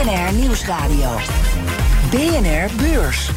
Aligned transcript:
BNR 0.00 0.32
Nieuwsradio. 0.32 1.16
BNR 2.10 2.76
Beurs. 2.76 3.30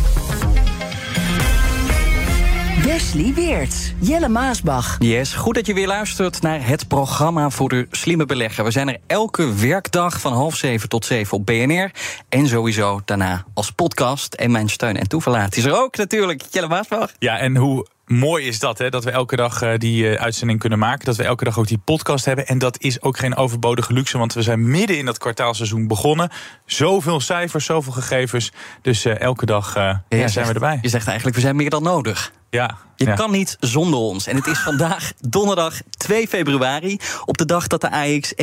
Wesley 2.84 3.34
Weerts, 3.34 3.94
Jelle 4.00 4.30
Maasbach. 4.30 4.96
Yes, 5.00 5.34
goed 5.34 5.56
dat 5.56 5.66
je 5.66 5.74
weer 5.74 5.88
luistert 5.88 6.42
naar 6.42 6.68
het 6.68 6.88
programma 6.88 7.50
voor 7.50 7.70
de 7.70 7.88
slimme 7.92 8.26
belegger. 8.26 8.64
We 8.64 8.72
zijn 8.72 8.90
er 8.90 8.98
elke 9.08 9.54
werkdag 9.54 10.22
van 10.22 10.34
half 10.34 10.56
zeven 10.56 10.90
tot 10.90 11.06
zeven 11.06 11.38
op 11.38 11.46
BNR. 11.46 11.92
En 12.30 12.48
sowieso 12.48 13.02
daarna 13.06 13.46
als 13.54 13.72
podcast. 13.72 14.34
En 14.34 14.52
mijn 14.52 14.70
steun 14.70 14.98
en 14.98 15.08
toeverlaat 15.08 15.56
is 15.56 15.64
er 15.64 15.82
ook 15.82 15.98
natuurlijk, 15.98 16.42
Jelle 16.52 16.68
Maasbach. 16.68 17.12
Ja, 17.20 17.40
en 17.40 17.56
hoe 17.56 17.88
mooi 18.14 18.48
is 18.48 18.60
dat, 18.60 18.78
hè? 18.78 18.90
Dat 18.90 19.04
we 19.04 19.12
elke 19.12 19.36
dag 19.36 19.64
uh, 19.64 19.74
die 19.78 20.04
uh, 20.04 20.22
uitzending 20.22 20.60
kunnen 20.60 20.80
maken. 20.80 21.06
Dat 21.06 21.16
we 21.16 21.24
elke 21.24 21.44
dag 21.44 21.60
ook 21.60 21.68
die 21.68 21.78
podcast 21.78 22.26
hebben. 22.26 22.48
En 22.48 22.58
dat 22.58 22.82
is 22.82 23.02
ook 23.02 23.18
geen 23.18 23.36
overbodige 23.36 23.94
luxe, 23.94 24.18
want 24.18 24.34
we 24.34 24.42
zijn 24.42 24.70
midden 24.70 24.98
in 24.98 25.06
dat 25.06 25.18
kwartaalseizoen 25.18 25.88
begonnen. 25.88 26.30
Zoveel 26.66 27.20
cijfers, 27.20 27.66
zoveel 27.66 27.94
gegevens. 27.94 28.52
Dus 28.82 29.06
uh, 29.06 29.20
elke 29.20 29.46
dag 29.46 29.74
ja, 29.76 30.04
zijn 30.10 30.30
zegt, 30.30 30.48
we 30.48 30.54
erbij. 30.54 30.80
Je 30.82 30.90
zegt 30.90 31.08
eigenlijk, 31.08 31.36
we 31.36 31.42
zijn 31.42 31.56
meer 31.56 31.70
dan 31.70 31.84
nodig. 31.84 32.32
Ja, 32.50 32.78
je 32.96 33.06
ja. 33.06 33.14
kan 33.14 33.32
niet 33.32 33.58
zonder 33.60 34.00
ons. 34.00 34.28
En 34.28 34.36
het 34.36 34.48
is 34.48 34.60
vandaag 34.60 35.12
donderdag 35.20 35.82
2 35.90 36.28
februari. 36.28 36.98
Op 37.26 37.38
de 37.38 37.46
dag 37.46 37.68
dat 37.68 37.82
de 37.82 37.92
AX 37.92 38.34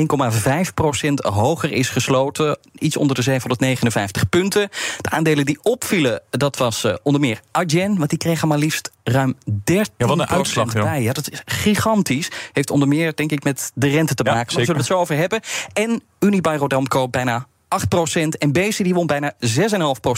1,5% 1.08 1.12
hoger 1.14 1.72
is 1.72 1.88
gesloten. 1.88 2.58
Iets 2.78 2.96
onder 2.96 3.16
de 3.16 3.22
759 3.22 4.28
punten. 4.28 4.68
De 5.00 5.10
aandelen 5.10 5.44
die 5.44 5.58
opvielen, 5.62 6.22
dat 6.30 6.56
was 6.56 6.86
onder 7.02 7.20
meer 7.20 7.40
Adyen. 7.50 7.98
Want 7.98 8.10
die 8.10 8.18
kregen 8.18 8.48
maar 8.48 8.58
liefst 8.58 8.90
ruim 9.04 9.36
13 9.64 9.94
ja, 9.96 10.06
wat 10.06 10.18
een 10.18 10.26
uitslag, 10.26 10.72
bij. 10.72 11.02
Ja, 11.02 11.12
dat 11.12 11.30
is 11.30 11.42
gigantisch. 11.44 12.30
Heeft 12.52 12.70
onder 12.70 12.88
meer, 12.88 13.14
denk 13.14 13.32
ik, 13.32 13.44
met 13.44 13.70
de 13.74 13.88
rente 13.88 14.14
te 14.14 14.22
maken. 14.22 14.38
Ja, 14.38 14.44
Daar 14.44 14.64
zullen 14.64 14.72
we 14.72 14.78
het 14.78 14.86
zo 14.86 14.98
over 14.98 15.16
hebben. 15.16 15.40
En 15.72 16.02
Unibail 16.18 16.58
Rodamco 16.58 17.08
bijna 17.08 17.46
8%. 17.68 18.28
En 18.38 18.52
Bezi 18.52 18.82
die 18.82 18.94
won 18.94 19.06
bijna 19.06 19.32
6,5%. 19.32 19.38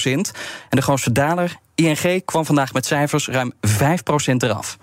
En 0.04 0.24
de 0.68 0.82
grootste 0.82 1.12
daler, 1.12 1.56
ING, 1.74 2.24
kwam 2.24 2.44
vandaag 2.44 2.72
met 2.72 2.86
cijfers 2.86 3.28
ruim 3.28 3.52
5% 3.68 3.72
eraf. 4.36 4.78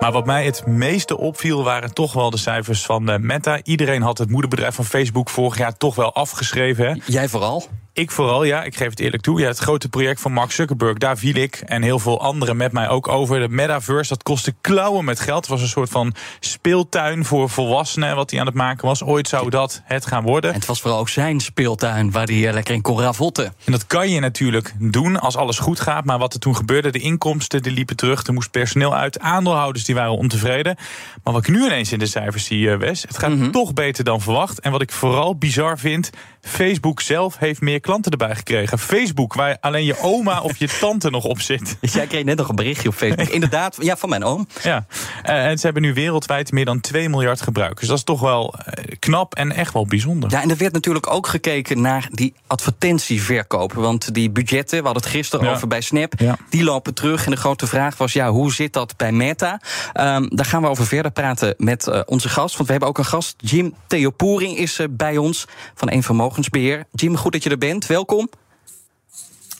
Maar 0.00 0.12
wat 0.12 0.26
mij 0.26 0.44
het 0.44 0.66
meeste 0.66 1.18
opviel 1.18 1.64
waren 1.64 1.94
toch 1.94 2.12
wel 2.12 2.30
de 2.30 2.36
cijfers 2.36 2.84
van 2.84 3.10
uh, 3.10 3.16
Meta. 3.16 3.60
Iedereen 3.62 4.02
had 4.02 4.18
het 4.18 4.30
moederbedrijf 4.30 4.74
van 4.74 4.84
Facebook 4.84 5.30
vorig 5.30 5.58
jaar 5.58 5.76
toch 5.76 5.94
wel 5.94 6.14
afgeschreven. 6.14 6.86
Hè? 6.86 6.94
Jij 7.06 7.28
vooral? 7.28 7.68
Ik 7.96 8.10
vooral, 8.10 8.44
ja. 8.44 8.62
Ik 8.62 8.76
geef 8.76 8.90
het 8.90 9.00
eerlijk 9.00 9.22
toe. 9.22 9.40
Ja, 9.40 9.46
het 9.46 9.58
grote 9.58 9.88
project 9.88 10.20
van 10.20 10.32
Mark 10.32 10.52
Zuckerberg, 10.52 10.98
daar 10.98 11.18
viel 11.18 11.34
ik 11.34 11.56
en 11.56 11.82
heel 11.82 11.98
veel 11.98 12.20
anderen 12.20 12.56
met 12.56 12.72
mij 12.72 12.88
ook 12.88 13.08
over. 13.08 13.40
De 13.40 13.48
metaverse, 13.48 14.08
dat 14.08 14.22
kostte 14.22 14.54
klauwen 14.60 15.04
met 15.04 15.20
geld. 15.20 15.40
Het 15.40 15.48
was 15.48 15.60
een 15.60 15.68
soort 15.68 15.90
van 15.90 16.14
speeltuin 16.40 17.24
voor 17.24 17.50
volwassenen 17.50 18.16
wat 18.16 18.30
hij 18.30 18.40
aan 18.40 18.46
het 18.46 18.54
maken 18.54 18.86
was. 18.86 19.02
Ooit 19.02 19.28
zou 19.28 19.50
dat 19.50 19.82
het 19.84 20.06
gaan 20.06 20.22
worden. 20.22 20.50
En 20.50 20.56
het 20.56 20.66
was 20.66 20.80
vooral 20.80 20.98
ook 20.98 21.08
zijn 21.08 21.40
speeltuin 21.40 22.10
waar 22.10 22.26
hij 22.26 22.52
lekker 22.52 22.74
in 22.74 22.82
kon 22.82 23.00
ravotten. 23.00 23.44
En 23.64 23.72
dat 23.72 23.86
kan 23.86 24.10
je 24.10 24.20
natuurlijk 24.20 24.74
doen 24.78 25.20
als 25.20 25.36
alles 25.36 25.58
goed 25.58 25.80
gaat. 25.80 26.04
Maar 26.04 26.18
wat 26.18 26.34
er 26.34 26.40
toen 26.40 26.56
gebeurde, 26.56 26.90
de 26.90 26.98
inkomsten 26.98 27.62
die 27.62 27.72
liepen 27.72 27.96
terug. 27.96 28.26
Er 28.26 28.32
moest 28.32 28.50
personeel 28.50 28.94
uit. 28.94 29.18
Aandeelhouders 29.18 29.84
die 29.84 29.94
waren 29.94 30.16
ontevreden. 30.16 30.76
Maar 31.24 31.32
wat 31.32 31.46
ik 31.46 31.54
nu 31.54 31.64
ineens 31.64 31.92
in 31.92 31.98
de 31.98 32.06
cijfers 32.06 32.44
zie, 32.44 32.70
Wes, 32.76 33.02
het 33.02 33.18
gaat 33.18 33.30
mm 33.30 33.40
-hmm. 33.40 33.50
toch 33.50 33.72
beter 33.72 34.04
dan 34.04 34.20
verwacht. 34.20 34.60
En 34.60 34.70
wat 34.70 34.82
ik 34.82 34.92
vooral 34.92 35.36
bizar 35.36 35.78
vind, 35.78 36.10
Facebook 36.40 37.00
zelf 37.00 37.38
heeft 37.38 37.60
meer 37.60 37.80
klanten 37.86 38.12
erbij 38.12 38.34
gekregen. 38.34 38.78
Facebook, 38.78 39.34
waar 39.34 39.56
alleen 39.60 39.84
je 39.84 40.00
oma 40.00 40.40
of 40.40 40.56
je 40.56 40.68
tante 40.80 41.10
nog 41.10 41.24
op 41.24 41.40
zit. 41.40 41.76
Dus 41.80 41.92
jij 41.92 42.06
kreeg 42.06 42.24
net 42.24 42.36
nog 42.36 42.48
een 42.48 42.54
berichtje 42.56 42.88
op 42.88 42.94
Facebook. 42.94 43.28
Inderdaad, 43.28 43.76
ja, 43.80 43.96
van 43.96 44.08
mijn 44.08 44.24
oom. 44.24 44.46
Ja, 44.62 44.86
uh, 45.26 45.46
en 45.46 45.58
ze 45.58 45.64
hebben 45.64 45.82
nu 45.82 45.94
wereldwijd 45.94 46.52
meer 46.52 46.64
dan 46.64 46.80
2 46.80 47.08
miljard 47.08 47.40
gebruikers. 47.40 47.88
Dat 47.88 47.96
is 47.96 48.04
toch 48.04 48.20
wel 48.20 48.54
uh, 48.58 48.84
knap 48.98 49.34
en 49.34 49.52
echt 49.52 49.72
wel 49.72 49.86
bijzonder. 49.86 50.30
Ja, 50.30 50.42
en 50.42 50.50
er 50.50 50.56
werd 50.56 50.72
natuurlijk 50.72 51.12
ook 51.12 51.26
gekeken 51.26 51.80
naar 51.80 52.08
die 52.10 52.34
advertentieverkoop. 52.46 53.72
Want 53.72 54.14
die 54.14 54.30
budgetten, 54.30 54.78
we 54.78 54.84
hadden 54.84 55.02
het 55.02 55.12
gisteren 55.12 55.46
ja. 55.46 55.52
over 55.52 55.68
bij 55.68 55.80
Snap, 55.80 56.12
ja. 56.16 56.36
die 56.50 56.64
lopen 56.64 56.94
terug. 56.94 57.24
En 57.24 57.30
de 57.30 57.36
grote 57.36 57.66
vraag 57.66 57.96
was, 57.96 58.12
ja, 58.12 58.30
hoe 58.30 58.52
zit 58.52 58.72
dat 58.72 58.96
bij 58.96 59.12
Meta? 59.12 59.60
Um, 59.94 60.28
daar 60.36 60.46
gaan 60.46 60.62
we 60.62 60.68
over 60.68 60.86
verder 60.86 61.10
praten 61.10 61.54
met 61.58 61.86
uh, 61.86 62.00
onze 62.06 62.28
gast. 62.28 62.54
Want 62.54 62.66
we 62.66 62.70
hebben 62.70 62.88
ook 62.88 62.98
een 62.98 63.04
gast, 63.04 63.34
Jim 63.38 63.74
Theopoering 63.86 64.56
is 64.56 64.80
bij 64.90 65.16
ons 65.16 65.44
van 65.74 65.90
een 65.90 66.02
vermogensbeheer. 66.02 66.84
Jim, 66.92 67.16
goed 67.16 67.32
dat 67.32 67.42
je 67.42 67.50
er 67.50 67.58
bent. 67.58 67.75
Welkom. 67.84 68.28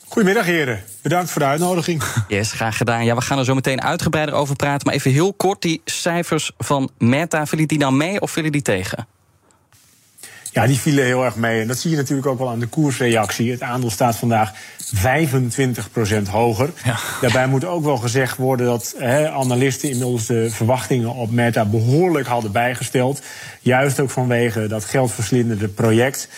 Goedemiddag, 0.09 0.47
heren. 0.47 0.83
Bedankt 1.03 1.31
voor 1.31 1.41
de 1.41 1.47
uitnodiging. 1.47 2.03
Yes, 2.29 2.53
graag 2.53 2.77
gedaan. 2.77 3.05
Ja, 3.05 3.15
we 3.15 3.21
gaan 3.21 3.39
er 3.39 3.45
zo 3.45 3.55
meteen 3.55 3.83
uitgebreider 3.83 4.35
over 4.35 4.57
praten. 4.57 4.87
Maar 4.87 4.95
even 4.95 5.11
heel 5.11 5.35
kort, 5.35 5.63
die 5.63 5.81
cijfers 5.85 6.53
van 6.59 6.91
Meta, 6.99 7.47
vielen 7.47 7.69
die 7.69 7.79
nou 7.79 7.93
mee 7.93 8.21
of 8.21 8.31
vielen 8.31 8.53
die 8.53 8.63
tegen? 8.63 9.07
Ja, 10.53 10.67
die 10.67 10.79
vielen 10.79 11.05
heel 11.05 11.25
erg 11.25 11.37
mee. 11.37 11.61
En 11.61 11.67
dat 11.67 11.79
zie 11.79 11.91
je 11.91 11.97
natuurlijk 11.97 12.27
ook 12.27 12.39
wel 12.39 12.49
aan 12.49 12.59
de 12.59 12.67
koersreactie. 12.67 13.51
Het 13.51 13.63
aandeel 13.63 13.91
staat 13.91 14.17
vandaag 14.17 14.53
25% 14.95 14.99
hoger. 16.31 16.71
Ja. 16.85 16.97
Daarbij 17.21 17.47
moet 17.47 17.65
ook 17.65 17.85
wel 17.85 17.97
gezegd 17.97 18.37
worden 18.37 18.67
dat 18.67 18.95
he, 18.99 19.31
analisten 19.31 19.91
inmiddels 19.91 20.27
de 20.27 20.51
verwachtingen 20.51 21.15
op 21.15 21.31
Meta 21.31 21.65
behoorlijk 21.65 22.27
hadden 22.27 22.53
bijgesteld. 22.53 23.21
Juist 23.61 24.01
ook 24.01 24.11
vanwege 24.11 24.67
dat 24.67 24.85
geldverslindende 24.85 25.69
project. 25.69 26.29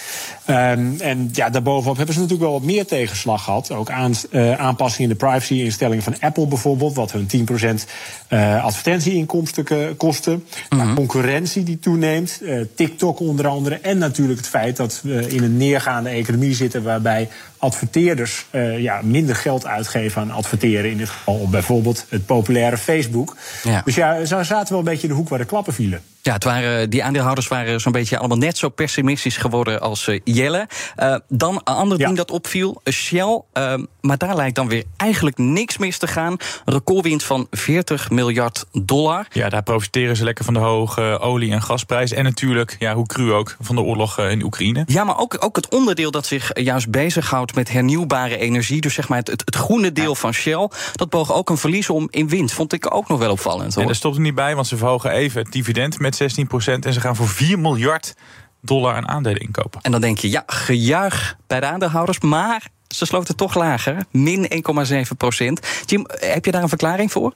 Um, 0.47 1.01
en 1.01 1.29
ja, 1.33 1.51
daarbovenop 1.51 1.97
hebben 1.97 2.15
ze 2.15 2.21
natuurlijk 2.21 2.49
wel 2.51 2.59
wat 2.59 2.69
meer 2.69 2.87
tegenslag 2.87 3.45
gehad. 3.45 3.71
Ook 3.71 3.91
aan, 3.91 4.15
uh, 4.31 4.53
aanpassingen 4.53 5.11
in 5.11 5.17
de 5.19 5.25
privacy-instellingen 5.27 6.03
van 6.03 6.21
Apple 6.21 6.47
bijvoorbeeld, 6.47 6.95
wat 6.95 7.13
hun 7.13 7.27
10% 7.27 7.85
uh, 8.29 8.65
advertentieinkomsten 8.65 9.97
kosten. 9.97 10.45
Mm 10.71 10.81
-hmm. 10.81 10.95
Concurrentie 10.95 11.63
die 11.63 11.79
toeneemt, 11.79 12.39
uh, 12.43 12.65
TikTok 12.75 13.21
onder 13.21 13.47
andere. 13.47 13.79
En 13.79 13.99
natuurlijk 13.99 14.39
het 14.39 14.49
feit 14.49 14.77
dat 14.77 15.01
we 15.03 15.27
in 15.29 15.43
een 15.43 15.57
neergaande 15.57 16.09
economie 16.09 16.55
zitten 16.55 16.83
waarbij 16.83 17.29
adverteerders 17.59 18.47
uh, 18.53 18.79
ja, 18.79 19.01
minder 19.03 19.37
geld 19.37 19.67
uitgeven 19.67 20.23
aan 20.23 20.31
adverteren. 20.31 20.91
In 20.91 20.97
dit 20.97 21.09
geval 21.09 21.35
op 21.35 21.51
bijvoorbeeld 21.51 22.07
het 22.09 22.27
populaire 22.27 22.79
Facebook. 22.79 23.37
Ja. 23.63 23.83
Dus 23.85 23.95
ja, 23.95 24.25
ze 24.25 24.45
zaten 24.45 24.69
wel 24.69 24.79
een 24.79 24.85
beetje 24.85 25.03
in 25.03 25.09
de 25.09 25.15
hoek 25.15 25.29
waar 25.29 25.39
de 25.39 25.45
klappen 25.45 25.75
vielen. 25.75 26.03
Ja, 26.23 26.33
het 26.33 26.45
waren, 26.45 26.91
die 26.91 27.05
aandeelhouders 27.05 27.49
waren 27.49 27.81
zo'n 27.81 27.93
beetje 27.93 28.19
allemaal 28.19 28.37
net 28.37 28.59
zo 28.59 28.69
pessimistisch 28.69 29.37
geworden 29.37 29.81
als 29.81 30.07
uh, 30.07 30.21
Jelle. 30.25 30.69
Uh, 30.97 31.17
dan 31.29 31.55
een 31.55 31.75
ander 31.75 31.99
ja. 31.99 32.05
ding 32.07 32.17
dat 32.17 32.31
opviel, 32.31 32.81
Shell. 32.91 33.43
Uh, 33.53 33.75
maar 34.01 34.19
daar 34.19 34.37
lijkt 34.37 34.55
dan 34.55 34.69
weer 34.69 34.85
eigenlijk 34.97 35.39
niks 35.39 35.79
mis 35.79 35.99
te 35.99 36.07
gaan. 36.07 36.37
Recordwinst 36.65 37.27
van 37.27 37.47
40 37.51 38.11
miljard 38.11 38.65
dollar. 38.73 39.27
Ja, 39.33 39.49
daar 39.49 39.63
profiteren 39.63 40.17
ze 40.17 40.25
lekker 40.25 40.45
van 40.45 40.55
de 40.55 40.61
hoge 40.61 41.19
olie- 41.21 41.53
en 41.53 41.63
gasprijs. 41.63 42.13
En 42.13 42.25
natuurlijk, 42.25 42.77
ja, 42.79 42.95
hoe 42.95 43.07
cru 43.07 43.33
ook, 43.33 43.57
van 43.61 43.77
de 43.77 43.83
oorlog 43.83 44.19
in 44.19 44.45
Oekraïne. 44.45 44.85
Ja, 44.87 45.05
maar 45.05 45.19
ook, 45.19 45.37
ook 45.41 45.57
het 45.57 45.69
onderdeel 45.69 46.11
dat 46.11 46.27
zich 46.27 46.51
juist 46.61 46.91
bezighoudt 46.91 47.55
met 47.55 47.73
hernieuwbare 47.73 48.39
energie. 48.39 48.81
Dus 48.81 48.95
zeg 48.95 49.09
maar 49.09 49.19
het, 49.19 49.29
het, 49.29 49.43
het 49.45 49.57
groene 49.57 49.93
deel 49.93 50.09
ja. 50.09 50.15
van 50.15 50.33
Shell. 50.33 50.71
Dat 50.93 51.11
boog 51.11 51.33
ook 51.33 51.51
een 51.51 51.59
verlies 51.59 51.91
om 51.91 52.09
in 52.11 52.29
winst. 52.29 52.55
Vond 52.55 52.73
ik 52.73 52.95
ook 52.95 53.09
nog 53.09 53.19
wel 53.19 53.31
opvallend. 53.31 53.73
Hoor. 53.73 53.83
En 53.83 53.89
daar 53.89 53.97
stopt 53.97 54.17
er 54.17 54.23
niet 54.23 54.35
bij, 54.35 54.55
want 54.55 54.67
ze 54.67 54.77
verhogen 54.77 55.11
even 55.11 55.43
het 55.43 55.53
dividend 55.53 55.99
met 55.99 56.08
16% 56.15 56.85
en 56.85 56.93
ze 56.93 57.01
gaan 57.01 57.17
voor 57.17 57.29
4 57.29 57.59
miljard 57.59 58.15
dollar 58.61 58.95
aan 58.95 59.09
aandelen 59.09 59.41
inkopen. 59.41 59.81
En 59.81 59.93
dan 59.93 60.01
denk 60.01 60.19
je, 60.19 60.31
ja, 60.31 60.43
gejuich 60.47 61.37
bij 61.47 61.61
de 61.61 61.67
aandeelhouders, 61.67 62.21
maar 62.21 62.69
ze 62.89 63.07
sloten 63.07 63.37
toch 63.37 63.55
lager, 63.55 63.97
min 64.11 64.63
1,7 64.87 65.01
procent. 65.17 65.61
Jim, 65.87 66.05
heb 66.09 66.45
je 66.45 66.51
daar 66.51 66.63
een 66.63 66.69
verklaring 66.69 67.13
voor? 67.13 67.35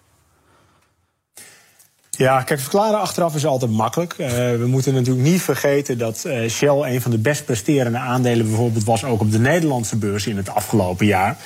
Ja, 2.18 2.42
kijk, 2.42 2.60
verklaren 2.60 3.00
achteraf 3.00 3.34
is 3.34 3.46
altijd 3.46 3.70
makkelijk. 3.70 4.14
Uh, 4.18 4.28
we 4.28 4.66
moeten 4.66 4.94
natuurlijk 4.94 5.26
niet 5.26 5.42
vergeten 5.42 5.98
dat 5.98 6.24
uh, 6.26 6.48
Shell 6.48 6.68
een 6.68 7.00
van 7.00 7.10
de 7.10 7.18
best 7.18 7.44
presterende 7.44 7.98
aandelen 7.98 8.46
bijvoorbeeld 8.46 8.84
was 8.84 9.04
ook 9.04 9.20
op 9.20 9.32
de 9.32 9.38
Nederlandse 9.38 9.96
beurs 9.96 10.26
in 10.26 10.36
het 10.36 10.48
afgelopen 10.48 11.06
jaar. 11.06 11.36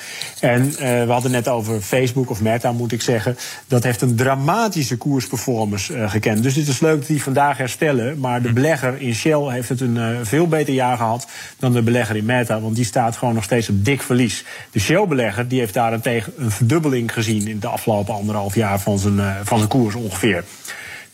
En 0.41 0.67
uh, 0.67 0.79
we 0.79 1.07
hadden 1.09 1.31
net 1.31 1.49
over 1.49 1.81
Facebook 1.81 2.31
of 2.31 2.41
Meta, 2.41 2.73
moet 2.73 2.93
ik 2.93 3.03
zeggen. 3.03 3.37
Dat 3.67 3.83
heeft 3.83 4.01
een 4.01 4.17
dramatische 4.17 4.97
koersperformance 4.97 6.09
gekend. 6.09 6.43
Dus 6.43 6.55
het 6.55 6.69
is 6.69 6.81
leuk 6.81 6.99
dat 6.99 7.07
die 7.07 7.23
vandaag 7.23 7.57
herstellen. 7.57 8.19
Maar 8.19 8.43
de 8.43 8.53
belegger 8.53 9.01
in 9.01 9.15
Shell 9.15 9.51
heeft 9.51 9.69
het 9.69 9.81
een 9.81 10.27
veel 10.27 10.47
beter 10.47 10.75
jaar 10.75 10.97
gehad 10.97 11.27
dan 11.59 11.73
de 11.73 11.83
belegger 11.83 12.17
in 12.17 12.25
Meta. 12.25 12.61
Want 12.61 12.77
die 12.77 12.85
staat 12.85 13.17
gewoon 13.17 13.35
nog 13.35 13.45
steeds 13.45 13.69
op 13.69 13.85
dik 13.85 14.03
verlies. 14.03 14.45
De 14.71 14.81
Shell-belegger 14.81 15.49
die 15.49 15.59
heeft 15.59 15.75
daarentegen 15.75 16.33
een 16.37 16.51
verdubbeling 16.51 17.13
gezien 17.13 17.49
in 17.49 17.59
de 17.59 17.69
afgelopen 17.69 18.15
anderhalf 18.15 18.55
jaar 18.55 18.81
van 18.81 18.99
zijn, 18.99 19.21
van 19.45 19.59
zijn 19.59 19.71
koers 19.71 19.95
ongeveer. 19.95 20.45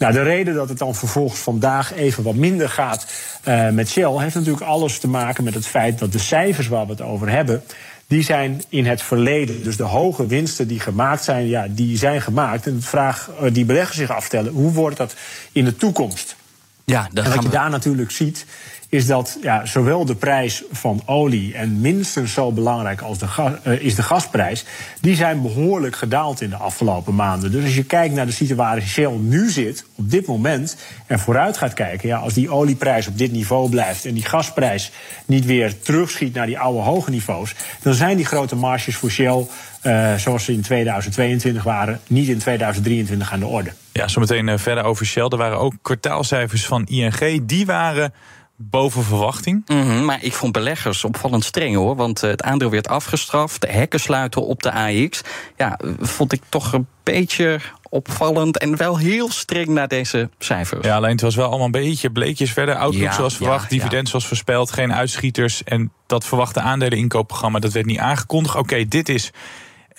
Nou, 0.02 0.14
de 0.14 0.22
reden 0.22 0.54
dat 0.54 0.69
het 0.69 0.78
dan 0.78 0.94
vervolgens 0.94 1.40
vandaag 1.40 1.93
even 1.93 2.22
wat 2.22 2.34
minder 2.34 2.69
gaat 2.69 3.06
uh, 3.49 3.69
met 3.69 3.90
Shell 3.90 4.19
heeft 4.19 4.34
natuurlijk 4.34 4.64
alles 4.64 4.99
te 4.99 5.08
maken 5.08 5.44
met 5.44 5.54
het 5.54 5.66
feit 5.66 5.99
dat 5.99 6.12
de 6.12 6.19
cijfers 6.19 6.69
waar 6.69 6.84
we 6.84 6.90
het 6.90 7.00
over 7.00 7.31
hebben 7.31 7.62
die 8.06 8.22
zijn 8.22 8.62
in 8.69 8.87
het 8.87 9.02
verleden. 9.02 9.62
Dus 9.62 9.76
de 9.76 9.82
hoge 9.82 10.26
winsten 10.26 10.69
die 10.69 10.81
gemaakt 10.81 11.25
zijn, 11.25 11.46
ja, 11.46 11.66
die 11.70 11.96
zijn 11.96 12.22
gemaakt. 12.22 12.66
En 12.66 12.76
de 12.76 12.82
vraag 12.82 13.31
die 13.52 13.64
beleggers 13.64 13.96
zich 13.96 14.10
afstellen, 14.10 14.52
hoe 14.52 14.72
wordt 14.72 14.96
dat 14.96 15.14
in 15.52 15.64
de 15.64 15.76
toekomst? 15.76 16.37
Ja, 16.84 17.08
en 17.14 17.34
wat 17.34 17.43
je 17.43 17.49
daar 17.49 17.70
natuurlijk 17.70 18.10
ziet, 18.10 18.46
is 18.93 19.06
dat 19.06 19.39
ja, 19.43 19.67
zowel 19.67 20.05
de 20.05 20.15
prijs 20.15 20.62
van 20.73 21.03
olie 21.06 21.55
en 21.55 21.81
minstens 21.81 22.33
zo 22.33 22.53
belangrijk 22.53 23.00
als 23.00 23.19
de 23.19 23.27
uh, 23.67 23.81
is 23.81 23.94
de 23.94 24.03
gasprijs, 24.03 24.65
die 25.00 25.15
zijn 25.15 25.43
behoorlijk 25.43 25.97
gedaald 25.97 26.41
in 26.41 26.50
de 26.50 26.56
afgelopen 26.56 27.15
maanden. 27.15 27.53
Dus 27.53 27.65
als 27.65 27.75
je 27.75 27.85
kijkt 27.85 28.15
naar 28.15 28.27
de 28.27 28.33
situatie 28.33 28.89
Shell 28.89 29.12
nu 29.21 29.50
zit, 29.50 29.85
op 29.94 30.11
dit 30.11 30.27
moment, 30.27 30.77
en 31.06 31.19
vooruit 31.19 31.56
gaat 31.56 31.75
kijken, 31.75 32.09
ja, 32.09 32.19
als 32.19 32.35
die 32.35 32.50
olieprijs 32.50 33.06
op 33.06 33.19
dit 33.19 33.33
niveau 33.33 33.71
blijft 33.71 34.05
en 34.05 34.15
die 34.15 34.25
gasprijs 34.25 34.91
niet 35.27 35.45
weer 35.45 35.81
terugschiet 35.81 36.35
naar 36.35 36.47
die 36.47 36.59
oude 36.59 36.81
hoge 36.81 37.11
niveaus, 37.11 37.55
dan 37.83 37.95
zijn 37.95 38.17
die 38.17 38.27
grote 38.27 38.56
marges 38.56 38.97
voor 38.97 39.11
Shell 39.11 39.47
uh, 39.83 40.15
zoals 40.15 40.45
ze 40.45 40.53
in 40.53 40.62
2022 40.62 41.62
waren, 41.62 42.00
niet 42.06 42.29
in 42.29 42.38
2023 42.38 43.33
aan 43.33 43.41
de 43.41 43.47
orde. 43.47 43.73
Ja, 43.93 44.09
zometeen 44.09 44.49
uh, 44.49 44.59
verder 44.59 44.85
over 44.85 45.06
Shell. 45.06 45.27
Er 45.29 45.37
waren 45.37 45.59
ook 45.59 45.75
kwartaalcijfers 45.83 46.67
van 46.67 46.87
ING. 46.87 47.47
Die 47.47 47.67
waren 47.67 48.12
boven 48.56 49.04
verwachting. 49.04 49.62
Mm 49.66 49.82
-hmm, 49.82 50.04
maar 50.04 50.25
ik 50.25 50.32
vond 50.32 50.52
beleggers 50.52 51.04
opvallend 51.04 51.44
streng 51.44 51.75
hoor. 51.75 51.96
Want 51.96 52.22
eh, 52.22 52.31
het 52.31 52.43
aandeel 52.43 52.70
werd 52.70 52.88
afgestraft. 52.88 53.60
De 53.60 53.69
hekken 53.69 54.00
sluiten 54.00 54.46
op 54.46 54.62
de 54.62 54.72
AX. 54.72 55.20
Ja, 55.56 55.78
vond 56.00 56.32
ik 56.32 56.43
toch 56.49 56.72
een 56.72 56.87
beetje 57.02 57.60
opvallend 57.88 58.58
en 58.58 58.76
wel 58.76 58.99
heel 58.99 59.31
streng 59.31 59.69
naar 59.69 59.88
deze 59.88 60.31
cijfers. 60.38 60.87
Ja, 60.87 60.96
alleen 60.96 61.10
het 61.10 61.20
was 61.20 61.34
wel 61.34 61.49
allemaal 61.49 61.66
een 61.66 61.70
beetje 61.70 62.10
bleekjes 62.10 62.52
verder. 62.52 62.75
Outlook 62.75 63.02
ja, 63.02 63.12
zoals 63.12 63.37
verwacht, 63.37 63.70
ja, 63.70 63.76
dividend 63.76 64.08
zoals 64.08 64.26
voorspeld, 64.26 64.72
geen 64.72 64.94
uitschieters. 64.94 65.64
En 65.64 65.93
dat 66.06 66.25
verwachte 66.25 66.60
aandeleninkoopprogramma, 66.60 67.58
dat 67.58 67.72
werd 67.72 67.87
niet 67.87 67.99
aangekondigd. 67.99 68.56
Oké, 68.56 68.88
dit 68.88 69.08
is 69.08 69.31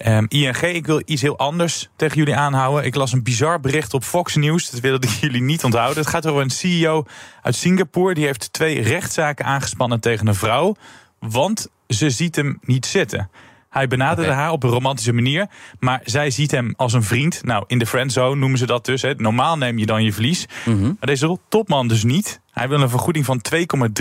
Um, 0.07 0.25
ING, 0.27 0.61
ik 0.61 0.85
wil 0.85 1.01
iets 1.05 1.21
heel 1.21 1.37
anders 1.37 1.89
tegen 1.95 2.17
jullie 2.17 2.35
aanhouden. 2.35 2.85
Ik 2.85 2.95
las 2.95 3.11
een 3.11 3.23
bizar 3.23 3.59
bericht 3.59 3.93
op 3.93 4.03
Fox 4.03 4.35
News. 4.35 4.69
Dat 4.69 4.79
wilde 4.79 5.07
ik 5.07 5.13
jullie 5.21 5.41
niet 5.41 5.63
onthouden. 5.63 5.97
Het 5.97 6.07
gaat 6.07 6.27
over 6.27 6.41
een 6.41 6.49
CEO 6.49 7.05
uit 7.41 7.55
Singapore. 7.55 8.13
Die 8.13 8.25
heeft 8.25 8.53
twee 8.53 8.81
rechtszaken 8.81 9.45
aangespannen 9.45 9.99
tegen 9.99 10.27
een 10.27 10.35
vrouw. 10.35 10.75
Want 11.19 11.67
ze 11.87 12.09
ziet 12.09 12.35
hem 12.35 12.59
niet 12.61 12.85
zitten. 12.85 13.29
Hij 13.73 13.87
benaderde 13.87 14.31
haar 14.31 14.51
op 14.51 14.63
een 14.63 14.69
romantische 14.69 15.13
manier. 15.13 15.47
Maar 15.79 16.01
zij 16.03 16.29
ziet 16.29 16.51
hem 16.51 16.73
als 16.75 16.93
een 16.93 17.03
vriend. 17.03 17.43
Nou, 17.43 17.63
in 17.67 17.79
de 17.79 17.85
friendzone 17.85 18.35
noemen 18.35 18.57
ze 18.57 18.65
dat 18.65 18.85
dus. 18.85 19.01
Hè. 19.01 19.13
Normaal 19.13 19.57
neem 19.57 19.77
je 19.77 19.85
dan 19.85 20.03
je 20.03 20.13
verlies. 20.13 20.45
Mm 20.65 20.73
-hmm. 20.73 20.97
Maar 20.99 21.09
deze 21.09 21.37
topman 21.49 21.87
dus 21.87 22.03
niet. 22.03 22.41
Hij 22.53 22.67
wil 22.67 22.81
een 22.81 22.89
vergoeding 22.89 23.25
van 23.25 23.41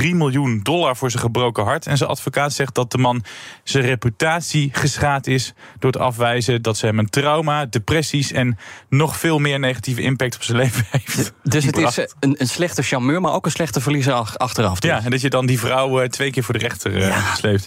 2,3 0.00 0.08
miljoen 0.14 0.60
dollar 0.62 0.96
voor 0.96 1.10
zijn 1.10 1.22
gebroken 1.22 1.64
hart. 1.64 1.86
En 1.86 1.96
zijn 1.96 2.10
advocaat 2.10 2.52
zegt 2.52 2.74
dat 2.74 2.90
de 2.90 2.98
man 2.98 3.24
zijn 3.62 3.84
reputatie 3.84 4.70
geschaad 4.72 5.26
is. 5.26 5.54
door 5.78 5.92
het 5.92 6.00
afwijzen 6.00 6.62
dat 6.62 6.76
ze 6.76 6.86
hem 6.86 6.98
een 6.98 7.08
trauma, 7.08 7.66
depressies. 7.66 8.32
en 8.32 8.58
nog 8.88 9.16
veel 9.18 9.38
meer 9.38 9.58
negatieve 9.58 10.02
impact 10.02 10.34
op 10.34 10.42
zijn 10.42 10.56
leven 10.56 10.86
heeft. 10.90 11.32
Dus 11.42 11.64
het 11.64 11.76
is 11.76 11.96
een, 12.20 12.34
een 12.38 12.48
slechte 12.48 12.82
charmeur, 12.82 13.20
maar 13.20 13.32
ook 13.32 13.44
een 13.44 13.50
slechte 13.50 13.80
verliezer 13.80 14.12
achteraf. 14.12 14.80
Dus. 14.80 14.90
Ja, 14.90 15.04
en 15.04 15.10
dat 15.10 15.20
je 15.20 15.30
dan 15.30 15.46
die 15.46 15.58
vrouw 15.58 16.02
uh, 16.02 16.08
twee 16.08 16.30
keer 16.30 16.42
voor 16.42 16.54
de 16.54 16.60
rechter 16.60 16.96
uh, 16.96 17.08
ja. 17.08 17.34
sleept. 17.34 17.66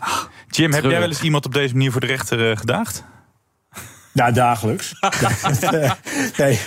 Jim, 0.56 0.74
heb 0.74 0.84
jij 0.84 1.00
wel 1.00 1.08
eens 1.08 1.22
iemand 1.22 1.46
op 1.46 1.54
deze 1.54 1.74
manier 1.74 1.92
voor 1.92 2.02
de 2.02 2.08
rechter 2.08 2.50
uh, 2.50 2.58
gedaagd? 2.58 3.04
Ja, 4.16 4.32
dagelijks. 4.32 4.94
nee, 6.38 6.60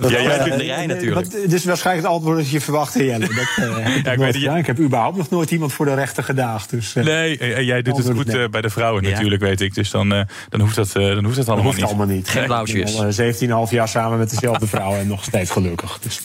dat, 0.00 0.10
ja, 0.10 0.20
jij 0.20 0.38
doet 0.38 0.58
de 0.58 0.64
rij 0.64 0.86
natuurlijk. 0.86 1.30
Dit 1.30 1.52
is 1.52 1.64
waarschijnlijk 1.64 2.06
het 2.06 2.16
antwoord 2.16 2.36
dat 2.36 2.50
je 2.50 2.60
verwacht, 2.60 2.94
Jelle. 2.94 3.18
Dat, 3.18 3.68
uh, 3.68 3.96
ik, 3.96 4.04
ja, 4.04 4.12
ik, 4.12 4.18
weet 4.18 4.36
ja. 4.36 4.56
ik 4.56 4.66
heb 4.66 4.78
überhaupt 4.78 5.16
nog 5.16 5.30
nooit 5.30 5.50
iemand 5.50 5.72
voor 5.72 5.86
de 5.86 5.94
rechter 5.94 6.24
gedaagd. 6.24 6.70
Dus, 6.70 6.94
uh, 6.94 7.04
nee, 7.04 7.64
jij 7.64 7.82
doet 7.82 7.96
het 7.96 8.10
goed 8.10 8.26
nee. 8.26 8.48
bij 8.48 8.60
de 8.60 8.70
vrouwen 8.70 9.02
natuurlijk, 9.02 9.42
weet 9.42 9.60
ik. 9.60 9.74
Dus 9.74 9.90
dan, 9.90 10.12
uh, 10.12 10.20
dan, 10.48 10.60
hoeft, 10.60 10.74
dat, 10.74 10.92
dan 10.92 11.24
hoeft 11.24 11.36
dat 11.36 11.48
allemaal 11.48 11.56
dat 11.56 11.64
hoeft 11.64 11.76
niet. 11.76 11.84
allemaal 11.84 12.06
niet. 12.06 12.28
Geen 12.28 12.46
blauwtjes. 12.46 13.20
17,5 13.68 13.70
jaar 13.70 13.88
samen 13.88 14.18
met 14.18 14.30
dezelfde 14.30 14.66
vrouw 14.66 14.94
en 14.94 15.06
nog 15.06 15.24
steeds 15.24 15.50
gelukkig. 15.50 15.98
Dus. 16.02 16.20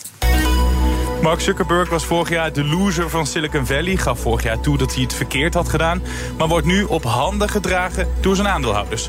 Mark 1.22 1.42
Zuckerberg 1.42 1.90
was 1.90 2.06
vorig 2.06 2.30
jaar 2.30 2.54
de 2.54 2.64
loser 2.64 3.10
van 3.10 3.26
Silicon 3.26 3.66
Valley. 3.66 3.96
Gaf 3.96 4.20
vorig 4.20 4.44
jaar 4.44 4.60
toe 4.60 4.78
dat 4.78 4.94
hij 4.94 5.04
het 5.04 5.14
verkeerd 5.14 5.54
had 5.54 5.70
gedaan. 5.70 6.02
Maar 6.38 6.48
wordt 6.48 6.66
nu 6.66 6.84
op 6.84 7.04
handen 7.04 7.50
gedragen 7.50 8.08
door 8.22 8.36
zijn 8.36 8.48
aandeelhouders. 8.48 9.08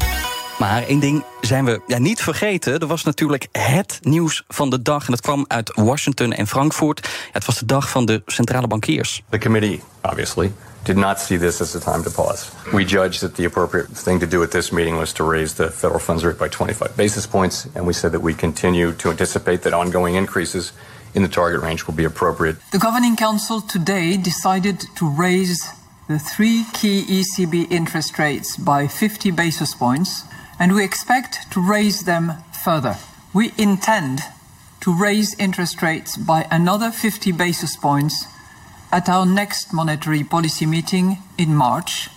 Maar 0.58 0.82
één 0.82 1.00
ding 1.00 1.24
zijn 1.40 1.64
we 1.64 1.80
ja, 1.86 1.98
niet 1.98 2.22
vergeten. 2.22 2.78
Er 2.78 2.86
was 2.86 3.04
natuurlijk 3.04 3.48
het 3.52 3.98
nieuws 4.02 4.44
van 4.48 4.70
de 4.70 4.82
dag. 4.82 5.04
En 5.04 5.10
dat 5.10 5.20
kwam 5.20 5.44
uit 5.48 5.72
Washington 5.74 6.32
en 6.32 6.46
Frankfurt. 6.46 7.00
Ja, 7.02 7.10
het 7.32 7.44
was 7.44 7.58
de 7.58 7.66
dag 7.66 7.88
van 7.88 8.04
de 8.04 8.22
centrale 8.26 8.66
bankiers. 8.66 9.22
The 9.28 9.38
committee, 9.38 9.82
obviously, 10.02 10.52
did 10.82 10.96
not 10.96 11.20
see 11.20 11.38
this 11.38 11.60
as 11.60 11.74
a 11.74 11.92
time 11.92 12.02
to 12.02 12.10
pause. 12.10 12.44
We 12.72 12.84
judged 12.84 13.20
that 13.20 13.34
the 13.34 13.44
appropriate 13.46 13.88
thing 14.04 14.20
to 14.20 14.26
do 14.26 14.42
at 14.42 14.50
this 14.50 14.70
meeting 14.70 14.96
was 14.96 15.12
to 15.12 15.30
raise 15.30 15.54
the 15.54 15.70
federal 15.70 16.00
funds 16.00 16.22
rate 16.22 16.36
by 16.38 16.48
25 16.48 16.96
basis 16.96 17.26
points. 17.26 17.66
And 17.74 17.86
we 17.86 17.92
said 17.92 18.12
that 18.12 18.22
we 18.22 18.34
continue 18.34 18.92
to 18.96 19.08
anticipate 19.08 19.58
that 19.58 19.72
ongoing 19.72 20.16
increases 20.16 20.72
in 21.14 21.22
the 21.22 21.28
target 21.28 21.62
range 21.62 21.86
will 21.86 21.94
be 21.94 22.04
appropriate. 22.04 22.56
The 22.70 22.78
Governing 22.78 23.16
Council 23.16 23.60
today 23.60 24.16
decided 24.16 24.80
to 24.96 25.08
raise 25.08 25.68
the 26.08 26.18
three 26.18 26.64
key 26.72 27.04
ECB 27.08 27.70
interest 27.70 28.18
rates 28.18 28.56
by 28.56 28.86
50 28.86 29.30
basis 29.30 29.74
points 29.74 30.24
and 30.58 30.74
we 30.74 30.84
expect 30.84 31.50
to 31.52 31.60
raise 31.60 32.04
them 32.04 32.32
further. 32.64 32.96
We 33.34 33.52
intend 33.58 34.20
to 34.80 34.94
raise 34.94 35.38
interest 35.38 35.82
rates 35.82 36.16
by 36.16 36.46
another 36.50 36.90
50 36.90 37.32
basis 37.32 37.76
points 37.76 38.24
at 38.90 39.08
our 39.08 39.26
next 39.26 39.72
monetary 39.72 40.24
policy 40.24 40.66
meeting 40.66 41.18
in 41.36 41.54
March. 41.54 42.08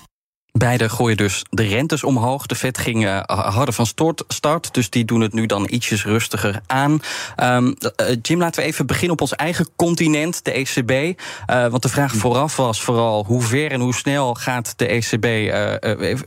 Beide 0.62 0.90
gooien 0.90 1.18
dus 1.18 1.44
de 1.50 1.64
rentes 1.64 2.04
omhoog. 2.04 2.46
De 2.46 2.56
Fed 2.56 2.78
ging 2.78 3.06
uh, 3.06 3.22
harder 3.26 3.74
van 3.74 3.86
start, 4.28 4.74
dus 4.74 4.90
die 4.90 5.06
doen 5.06 5.22
het 5.22 5.34
nu 5.34 5.46
dan 5.46 5.68
ietsjes 5.70 6.06
rustiger 6.06 6.62
aan. 6.68 7.02
Um, 7.44 7.66
uh, 7.66 8.16
Jim, 8.22 8.40
laten 8.40 8.62
we 8.62 8.68
even 8.68 8.86
beginnen 8.86 9.12
op 9.12 9.22
ons 9.22 9.36
eigen 9.36 9.68
continent, 9.76 10.46
de 10.46 10.52
ECB. 10.52 10.92
Uh, 10.92 11.68
want 11.68 11.82
de 11.82 11.90
vraag 11.90 12.14
vooraf 12.14 12.56
was 12.56 12.82
vooral 12.82 13.26
hoe 13.26 13.42
ver 13.42 13.72
en 13.72 13.80
hoe 13.80 13.94
snel 13.94 14.34
gaat 14.34 14.74
de 14.76 14.88
ECB 14.88 15.26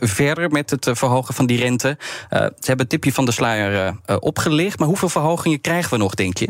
verder 0.01 0.51
met 0.51 0.71
het 0.71 0.91
verhogen 0.93 1.35
van 1.35 1.47
die 1.47 1.59
rente. 1.59 1.97
ze 2.31 2.37
hebben 2.39 2.79
het 2.79 2.89
tipje 2.89 3.13
van 3.13 3.25
de 3.25 3.33
sluier 3.33 3.97
opgelicht, 4.21 4.79
maar 4.79 4.89
hoeveel 4.89 5.09
verhogingen 5.09 5.61
krijgen 5.61 5.91
we 5.91 5.97
nog, 5.97 6.15
denk 6.15 6.39
je? 6.39 6.49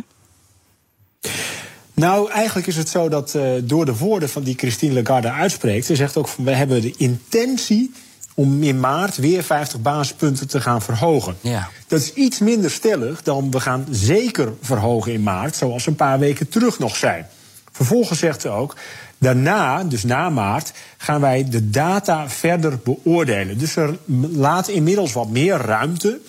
Nou, 1.94 2.30
eigenlijk 2.30 2.66
is 2.66 2.76
het 2.76 2.88
zo 2.88 3.08
dat 3.08 3.34
uh, 3.34 3.50
door 3.62 3.84
de 3.84 3.96
woorden 3.96 4.28
van 4.28 4.42
die 4.42 4.54
Christine 4.56 4.94
Lagarde 4.94 5.30
uitspreekt, 5.30 5.86
ze 5.86 5.96
zegt 5.96 6.16
ook 6.16 6.28
van 6.28 6.44
we 6.44 6.54
hebben 6.54 6.80
de 6.80 6.94
intentie 6.96 7.92
om 8.34 8.62
in 8.62 8.80
maart 8.80 9.16
weer 9.16 9.42
50 9.42 9.80
basispunten 9.80 10.48
te 10.48 10.60
gaan 10.60 10.82
verhogen. 10.82 11.36
Ja. 11.40 11.68
Dat 11.86 12.00
is 12.00 12.12
iets 12.12 12.38
minder 12.38 12.70
stellig 12.70 13.22
dan 13.22 13.50
we 13.50 13.60
gaan 13.60 13.86
zeker 13.90 14.52
verhogen 14.60 15.12
in 15.12 15.22
maart, 15.22 15.56
zoals 15.56 15.86
een 15.86 15.94
paar 15.94 16.18
weken 16.18 16.48
terug 16.48 16.78
nog 16.78 16.96
zijn. 16.96 17.26
Vervolgens 17.72 18.18
zegt 18.18 18.40
ze 18.40 18.48
ook, 18.48 18.76
daarna, 19.18 19.84
dus 19.84 20.04
na 20.04 20.30
maart, 20.30 20.72
gaan 20.96 21.20
wij 21.20 21.48
de 21.48 21.70
data 21.70 22.28
verder 22.28 22.78
beoordelen. 22.84 23.58
Dus 23.58 23.76
er 23.76 23.98
laat 24.32 24.68
inmiddels 24.68 25.12
wat 25.12 25.28
meer 25.28 25.56
ruimte 25.56 26.20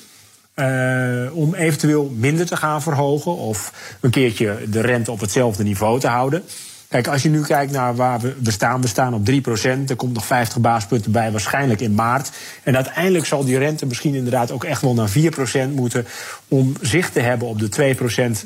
uh, 0.56 1.38
om 1.38 1.54
eventueel 1.54 2.12
minder 2.16 2.46
te 2.46 2.58
gaan 2.58 2.82
verhogen 2.82 3.36
of 3.36 3.74
een 4.02 4.10
keertje 4.10 4.58
de 4.70 4.82
rente 4.82 5.12
op 5.12 5.20
hetzelfde 5.20 5.64
niveau 5.64 6.00
te 6.00 6.08
houden. 6.08 6.44
Kijk, 6.88 7.08
als 7.08 7.24
je 7.24 7.30
nu 7.30 7.42
kijkt 7.42 7.72
naar 7.72 7.96
waar 7.96 8.20
we, 8.20 8.36
we 8.44 8.52
staan, 8.52 8.82
we 8.82 8.88
staan 8.88 9.14
op 9.14 9.30
3%. 9.30 9.32
Er 9.88 9.96
komt 9.96 10.14
nog 10.14 10.26
50 10.26 10.60
basispunten 10.60 11.12
bij, 11.12 11.32
waarschijnlijk 11.32 11.82
in 11.82 11.96
maart. 11.96 12.32
En 12.64 12.76
uiteindelijk 12.76 13.26
zal 13.26 13.46
die 13.46 13.58
rente 13.58 13.86
misschien 13.86 14.16
inderdaad 14.16 14.52
ook 14.52 14.64
echt 14.64 14.82
wel 14.82 14.94
naar 14.94 15.10
4% 15.10 15.74
moeten. 15.76 16.06
om 16.48 16.74
zicht 16.82 17.14
te 17.14 17.20
hebben 17.20 17.48
op 17.48 17.60
de 17.60 17.96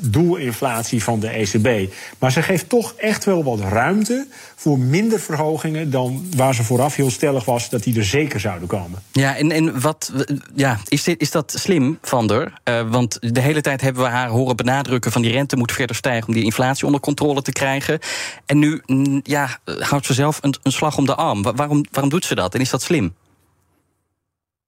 doelinflatie 0.00 1.02
van 1.02 1.20
de 1.20 1.28
ECB. 1.28 1.92
Maar 2.18 2.32
ze 2.32 2.42
geeft 2.42 2.68
toch 2.68 2.94
echt 2.96 3.24
wel 3.24 3.44
wat 3.44 3.60
ruimte 3.60 4.26
voor 4.56 4.78
minder 4.78 5.20
verhogingen 5.20 5.90
dan 5.90 6.26
waar 6.36 6.54
ze 6.54 6.64
vooraf 6.64 6.96
heel 6.96 7.10
stellig 7.10 7.44
was 7.44 7.68
dat 7.68 7.82
die 7.82 7.96
er 7.96 8.04
zeker 8.04 8.40
zouden 8.40 8.68
komen. 8.68 9.02
Ja, 9.12 9.36
en, 9.36 9.50
en 9.50 9.80
wat, 9.80 10.12
ja, 10.54 10.78
is, 10.88 11.02
dit, 11.02 11.20
is 11.20 11.30
dat 11.30 11.54
slim 11.56 11.98
van 12.02 12.26
der? 12.26 12.52
Uh, 12.64 12.90
want 12.90 13.18
de 13.20 13.40
hele 13.40 13.60
tijd 13.60 13.80
hebben 13.80 14.02
we 14.02 14.08
haar 14.08 14.28
horen 14.28 14.56
benadrukken 14.56 15.12
van 15.12 15.22
die 15.22 15.32
rente 15.32 15.56
moet 15.56 15.72
verder 15.72 15.96
stijgen 15.96 16.28
om 16.28 16.34
die 16.34 16.44
inflatie 16.44 16.86
onder 16.86 17.00
controle 17.00 17.42
te 17.42 17.52
krijgen. 17.52 17.98
En 18.46 18.58
nu 18.58 18.82
ja, 19.22 19.58
houdt 19.64 20.06
ze 20.06 20.14
zelf 20.14 20.38
een, 20.40 20.54
een 20.62 20.72
slag 20.72 20.96
om 20.96 21.06
de 21.06 21.14
arm. 21.14 21.42
Waarom, 21.42 21.84
waarom 21.90 22.10
doet 22.10 22.24
ze 22.24 22.34
dat 22.34 22.54
en 22.54 22.60
is 22.60 22.70
dat 22.70 22.82
slim? 22.82 23.14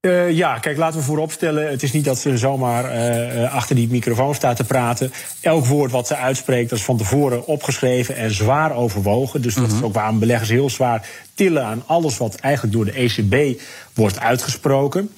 Uh, 0.07 0.31
ja, 0.31 0.59
kijk, 0.59 0.77
laten 0.77 0.99
we 0.99 1.05
vooropstellen. 1.05 1.71
Het 1.71 1.83
is 1.83 1.93
niet 1.93 2.05
dat 2.05 2.19
ze 2.19 2.39
zomaar 2.39 2.85
uh, 2.85 3.55
achter 3.55 3.77
die 3.77 3.89
microfoon 3.89 4.35
staat 4.35 4.57
te 4.57 4.65
praten. 4.65 5.13
Elk 5.41 5.67
woord 5.67 5.91
wat 5.91 6.07
ze 6.07 6.17
uitspreekt, 6.17 6.71
dat 6.71 6.79
is 6.79 6.85
van 6.85 6.97
tevoren 6.97 7.47
opgeschreven 7.47 8.17
en 8.17 8.31
zwaar 8.31 8.77
overwogen. 8.77 9.43
Dus 9.43 9.55
dat 9.55 9.67
is 9.67 9.75
mhm. 9.75 9.85
ook 9.85 9.95
waarom 9.95 10.19
beleggers 10.19 10.49
heel 10.49 10.71
zwaar 10.71 11.09
tillen 11.35 11.65
aan 11.65 11.83
alles 11.87 12.17
wat 12.17 12.35
eigenlijk 12.35 12.75
door 12.75 12.85
de 12.85 12.93
ECB 12.93 13.61
wordt 13.95 14.21
uitgesproken. 14.21 15.11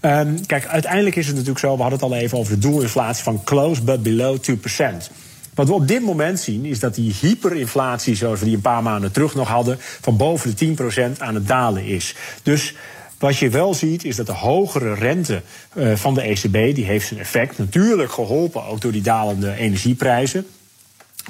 Um, 0.00 0.46
kijk, 0.46 0.66
uiteindelijk 0.66 1.16
is 1.16 1.26
het 1.26 1.34
natuurlijk 1.34 1.64
zo, 1.64 1.76
we 1.76 1.82
hadden 1.82 2.00
het 2.00 2.10
al 2.10 2.16
even 2.16 2.38
over 2.38 2.54
de 2.54 2.68
doelinflatie 2.68 3.24
van 3.24 3.44
close 3.44 3.82
but 3.82 4.02
below 4.02 4.38
2%. 4.50 4.52
Wat 5.54 5.66
we 5.66 5.72
op 5.72 5.88
dit 5.88 6.02
moment 6.02 6.40
zien 6.40 6.64
is 6.64 6.78
dat 6.78 6.94
die 6.94 7.14
hyperinflatie, 7.20 8.14
zoals 8.14 8.38
we 8.38 8.44
die 8.44 8.54
een 8.54 8.60
paar 8.60 8.82
maanden 8.82 9.12
terug 9.12 9.34
nog 9.34 9.48
hadden, 9.48 9.76
van 9.78 10.16
boven 10.16 10.56
de 10.56 10.74
10% 11.16 11.18
aan 11.18 11.34
het 11.34 11.48
dalen 11.48 11.84
is. 11.84 12.14
Dus 12.42 12.74
wat 13.18 13.38
je 13.38 13.48
wel 13.48 13.74
ziet 13.74 14.04
is 14.04 14.16
dat 14.16 14.26
de 14.26 14.32
hogere 14.32 14.94
rente 14.94 15.42
uh, 15.74 15.96
van 15.96 16.14
de 16.14 16.22
ECB, 16.22 16.74
die 16.74 16.84
heeft 16.84 17.06
zijn 17.06 17.20
effect. 17.20 17.58
Natuurlijk 17.58 18.12
geholpen 18.12 18.64
ook 18.64 18.80
door 18.80 18.92
die 18.92 19.02
dalende 19.02 19.54
energieprijzen. 19.54 20.46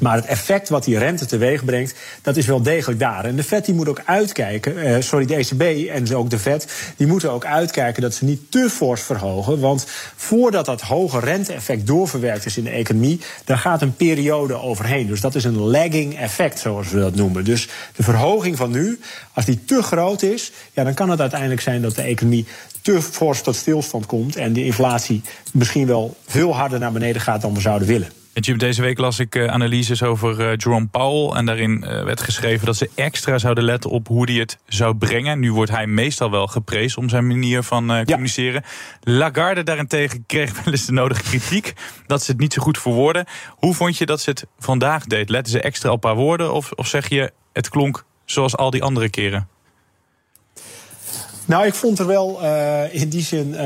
Maar 0.00 0.16
het 0.16 0.24
effect 0.24 0.68
wat 0.68 0.84
die 0.84 0.98
rente 0.98 1.26
teweeg 1.26 1.64
brengt, 1.64 1.94
dat 2.22 2.36
is 2.36 2.46
wel 2.46 2.62
degelijk 2.62 3.00
daar. 3.00 3.24
En 3.24 3.36
de 3.36 3.44
Fed 3.44 3.64
die 3.64 3.74
moet 3.74 3.88
ook 3.88 4.02
uitkijken, 4.04 4.78
eh, 4.78 5.00
sorry, 5.00 5.26
de 5.26 5.36
ECB 5.36 5.88
en 5.88 6.14
ook 6.14 6.30
de 6.30 6.38
Fed, 6.38 6.66
die 6.96 7.06
moeten 7.06 7.32
ook 7.32 7.44
uitkijken 7.44 8.02
dat 8.02 8.14
ze 8.14 8.24
niet 8.24 8.50
te 8.50 8.70
fors 8.70 9.02
verhogen. 9.02 9.60
Want 9.60 9.86
voordat 10.16 10.64
dat 10.64 10.80
hoge 10.80 11.20
rente-effect 11.20 11.86
doorverwerkt 11.86 12.44
is 12.44 12.56
in 12.56 12.64
de 12.64 12.70
economie, 12.70 13.20
daar 13.44 13.58
gaat 13.58 13.82
een 13.82 13.96
periode 13.96 14.54
overheen. 14.54 15.06
Dus 15.06 15.20
dat 15.20 15.34
is 15.34 15.44
een 15.44 15.58
lagging 15.58 16.18
effect, 16.18 16.58
zoals 16.58 16.90
we 16.90 17.00
dat 17.00 17.14
noemen. 17.14 17.44
Dus 17.44 17.68
de 17.96 18.02
verhoging 18.02 18.56
van 18.56 18.70
nu, 18.70 19.00
als 19.32 19.44
die 19.44 19.64
te 19.64 19.82
groot 19.82 20.22
is, 20.22 20.52
ja, 20.72 20.84
dan 20.84 20.94
kan 20.94 21.10
het 21.10 21.20
uiteindelijk 21.20 21.60
zijn 21.60 21.82
dat 21.82 21.94
de 21.94 22.02
economie 22.02 22.46
te 22.82 23.02
fors 23.02 23.42
tot 23.42 23.56
stilstand 23.56 24.06
komt 24.06 24.36
en 24.36 24.52
de 24.52 24.64
inflatie 24.64 25.22
misschien 25.52 25.86
wel 25.86 26.16
veel 26.26 26.54
harder 26.54 26.78
naar 26.78 26.92
beneden 26.92 27.22
gaat 27.22 27.40
dan 27.40 27.54
we 27.54 27.60
zouden 27.60 27.88
willen. 27.88 28.21
Jim, 28.34 28.58
deze 28.58 28.82
week 28.82 28.98
las 28.98 29.18
ik 29.18 29.34
uh, 29.34 29.46
analyses 29.46 30.02
over 30.02 30.40
uh, 30.40 30.56
Jerome 30.56 30.86
Powell. 30.86 31.38
En 31.38 31.46
daarin 31.46 31.84
uh, 31.84 32.04
werd 32.04 32.20
geschreven 32.20 32.66
dat 32.66 32.76
ze 32.76 32.90
extra 32.94 33.38
zouden 33.38 33.64
letten 33.64 33.90
op 33.90 34.08
hoe 34.08 34.30
hij 34.30 34.40
het 34.40 34.58
zou 34.66 34.94
brengen. 34.94 35.38
Nu 35.38 35.52
wordt 35.52 35.70
hij 35.70 35.86
meestal 35.86 36.30
wel 36.30 36.46
geprezen 36.46 36.98
om 36.98 37.08
zijn 37.08 37.26
manier 37.26 37.62
van 37.62 38.04
communiceren. 38.04 38.62
Lagarde 39.00 39.62
daarentegen 39.62 40.24
kreeg 40.26 40.62
wel 40.62 40.72
eens 40.72 40.86
de 40.86 40.92
nodige 40.92 41.22
kritiek. 41.22 41.72
Dat 42.06 42.22
ze 42.22 42.30
het 42.30 42.40
niet 42.40 42.52
zo 42.52 42.62
goed 42.62 42.78
verwoorden. 42.78 43.24
Hoe 43.48 43.74
vond 43.74 43.98
je 43.98 44.06
dat 44.06 44.20
ze 44.20 44.30
het 44.30 44.46
vandaag 44.58 45.04
deed? 45.04 45.28
Letten 45.28 45.52
ze 45.52 45.60
extra 45.60 45.90
op 45.90 46.04
haar 46.04 46.16
woorden? 46.16 46.52
Of, 46.52 46.72
of 46.72 46.86
zeg 46.86 47.08
je 47.08 47.32
het 47.52 47.68
klonk 47.68 48.04
zoals 48.24 48.56
al 48.56 48.70
die 48.70 48.82
andere 48.82 49.10
keren? 49.10 49.48
Nou, 51.44 51.66
ik 51.66 51.74
vond 51.74 51.98
er 51.98 52.06
wel 52.06 52.42
uh, 52.42 52.94
in 52.94 53.08
die 53.08 53.22
zin 53.22 53.48
uh, 53.48 53.60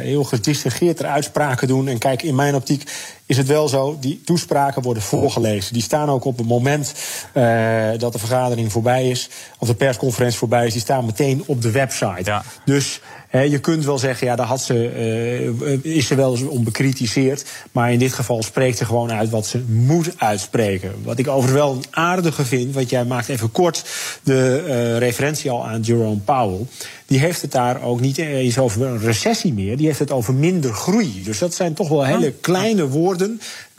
heel 0.00 0.24
gedistingeerd 0.24 1.04
uitspraken 1.04 1.68
doen. 1.68 1.88
En 1.88 1.98
kijk, 1.98 2.22
in 2.22 2.34
mijn 2.34 2.54
optiek 2.54 2.90
is 3.30 3.36
het 3.36 3.46
wel 3.46 3.68
zo, 3.68 3.96
die 4.00 4.20
toespraken 4.24 4.82
worden 4.82 5.02
voorgelezen. 5.02 5.72
Die 5.72 5.82
staan 5.82 6.08
ook 6.08 6.24
op 6.24 6.38
het 6.38 6.46
moment 6.46 6.94
uh, 7.34 7.88
dat 7.98 8.12
de 8.12 8.18
vergadering 8.18 8.72
voorbij 8.72 9.08
is, 9.08 9.28
of 9.58 9.68
de 9.68 9.74
persconferentie 9.74 10.38
voorbij 10.38 10.66
is, 10.66 10.72
die 10.72 10.80
staan 10.80 11.04
meteen 11.04 11.42
op 11.46 11.62
de 11.62 11.70
website. 11.70 12.22
Ja. 12.24 12.42
Dus 12.64 13.00
je 13.30 13.58
kunt 13.58 13.84
wel 13.84 13.98
zeggen, 13.98 14.26
ja, 14.26 14.36
daar 14.36 14.46
had 14.46 14.62
ze, 14.62 15.80
is 15.82 16.06
ze 16.06 16.14
wel 16.14 16.30
eens 16.30 16.42
om 16.42 16.64
bekritiseerd. 16.64 17.44
Maar 17.72 17.92
in 17.92 17.98
dit 17.98 18.12
geval 18.12 18.42
spreekt 18.42 18.78
ze 18.78 18.84
gewoon 18.84 19.12
uit 19.12 19.30
wat 19.30 19.46
ze 19.46 19.64
moet 19.66 20.12
uitspreken. 20.16 20.94
Wat 21.02 21.18
ik 21.18 21.28
overigens 21.28 21.60
wel 21.60 21.72
een 21.72 21.84
aardige 21.90 22.44
vind, 22.44 22.74
want 22.74 22.90
jij 22.90 23.04
maakt 23.04 23.28
even 23.28 23.52
kort 23.52 23.84
de 24.22 24.98
referentie 24.98 25.50
al 25.50 25.66
aan 25.66 25.80
Jerome 25.80 26.16
Powell 26.16 26.66
die 27.10 27.18
heeft 27.18 27.42
het 27.42 27.52
daar 27.52 27.82
ook 27.82 28.00
niet 28.00 28.18
eens 28.18 28.58
over 28.58 28.82
een 28.86 28.98
recessie 28.98 29.52
meer. 29.52 29.76
Die 29.76 29.86
heeft 29.86 29.98
het 29.98 30.10
over 30.10 30.34
minder 30.34 30.72
groei. 30.72 31.22
Dus 31.24 31.38
dat 31.38 31.54
zijn 31.54 31.74
toch 31.74 31.88
wel 31.88 32.04
hele 32.04 32.32
kleine 32.32 32.88
woorden, 32.88 33.19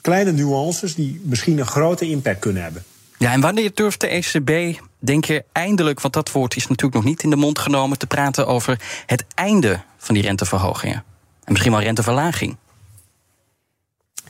kleine 0.01 0.31
nuances 0.31 0.95
die 0.95 1.21
misschien 1.24 1.60
een 1.60 1.67
grote 1.67 2.10
impact 2.10 2.39
kunnen 2.39 2.63
hebben. 2.63 2.83
Ja, 3.17 3.31
en 3.31 3.41
wanneer 3.41 3.71
durft 3.74 4.01
de 4.01 4.07
ECB, 4.07 4.79
denk 5.00 5.25
je 5.25 5.43
eindelijk, 5.51 6.01
want 6.01 6.13
dat 6.13 6.31
woord 6.31 6.55
is 6.55 6.67
natuurlijk 6.67 6.93
nog 6.93 7.03
niet 7.03 7.24
in 7.24 7.29
de 7.29 7.36
mond 7.36 7.60
genomen, 7.60 7.98
te 7.98 8.07
praten 8.07 8.48
over 8.48 8.79
het 9.05 9.25
einde 9.36 9.81
van 9.98 10.13
die 10.13 10.24
renteverhogingen? 10.24 11.03
En 11.43 11.51
misschien 11.51 11.71
wel 11.71 11.81
renteverlaging? 11.81 12.57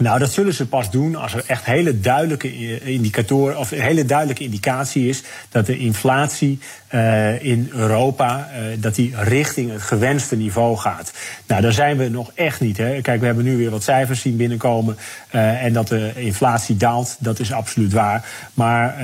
Nou, 0.02 0.20
dat 0.20 0.32
zullen 0.32 0.54
ze 0.54 0.68
pas 0.68 0.92
doen 0.92 1.16
als 1.16 1.34
er 1.34 1.44
echt 1.48 1.66
hele 1.66 2.00
duidelijke 2.00 2.80
indicatoren 2.80 3.58
of 3.58 3.72
een 3.72 3.82
hele 3.82 4.06
duidelijke 4.06 4.44
indicatie 4.44 5.08
is 5.08 5.24
dat 5.50 5.66
de 5.66 5.78
inflatie 5.78 6.60
uh, 6.92 7.44
in 7.44 7.70
Europa 7.74 8.50
uh, 8.50 8.82
dat 8.82 8.96
die 8.96 9.14
richting 9.16 9.72
het 9.72 9.82
gewenste 9.82 10.36
niveau 10.36 10.78
gaat. 10.78 11.12
Nou, 11.48 11.62
daar 11.62 11.72
zijn 11.72 11.98
we 11.98 12.10
nog 12.10 12.32
echt 12.36 12.60
niet. 12.60 12.78
Hè. 12.78 13.02
Kijk, 13.02 13.20
we 13.20 13.26
hebben 13.26 13.44
nu 13.44 13.58
weer 13.58 13.70
wat 13.70 13.84
cijfers 13.84 14.22
zien 14.22 14.38
binnenkomen 14.38 14.98
en 15.32 15.74
dat 15.74 15.88
de 15.88 16.12
inflatie 16.16 16.78
daalt. 16.78 17.16
Dat 17.20 17.40
is 17.40 17.52
absoluut 17.52 17.94
waar. 17.94 18.26
Maar 18.54 18.96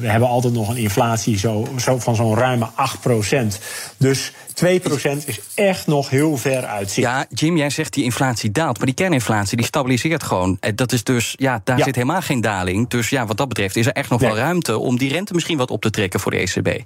we 0.00 0.08
hebben 0.08 0.28
altijd 0.28 0.52
nog 0.52 0.68
een 0.68 0.76
inflatie 0.76 1.38
zo, 1.38 1.68
zo 1.78 1.98
van 1.98 2.16
zo'n 2.16 2.36
ruime 2.36 2.68
8 2.74 2.98
Dus 3.96 4.32
2% 4.64 5.26
is 5.26 5.40
echt 5.54 5.86
nog 5.86 6.10
heel 6.10 6.36
ver 6.36 6.64
uit 6.64 6.94
Ja, 6.94 7.26
Jim, 7.28 7.56
jij 7.56 7.70
zegt 7.70 7.92
die 7.92 8.04
inflatie 8.04 8.50
daalt. 8.50 8.76
Maar 8.76 8.86
die 8.86 8.94
kerninflatie 8.94 9.56
die 9.56 9.66
stabiliseert 9.66 10.22
gewoon. 10.22 10.58
Dat 10.74 10.92
is 10.92 11.04
dus, 11.04 11.34
ja, 11.38 11.60
daar 11.64 11.80
zit 11.80 11.94
helemaal 11.94 12.22
geen 12.22 12.40
daling. 12.40 12.88
Dus 12.88 13.08
ja, 13.08 13.26
wat 13.26 13.36
dat 13.36 13.48
betreft 13.48 13.76
is 13.76 13.86
er 13.86 13.92
echt 13.92 14.10
nog 14.10 14.20
wel 14.20 14.36
ruimte 14.36 14.78
om 14.78 14.98
die 14.98 15.12
rente 15.12 15.34
misschien 15.34 15.58
wat 15.58 15.70
op 15.70 15.82
te 15.82 15.90
trekken 15.90 16.20
voor 16.20 16.30
de 16.30 16.38
ECB. 16.38 16.82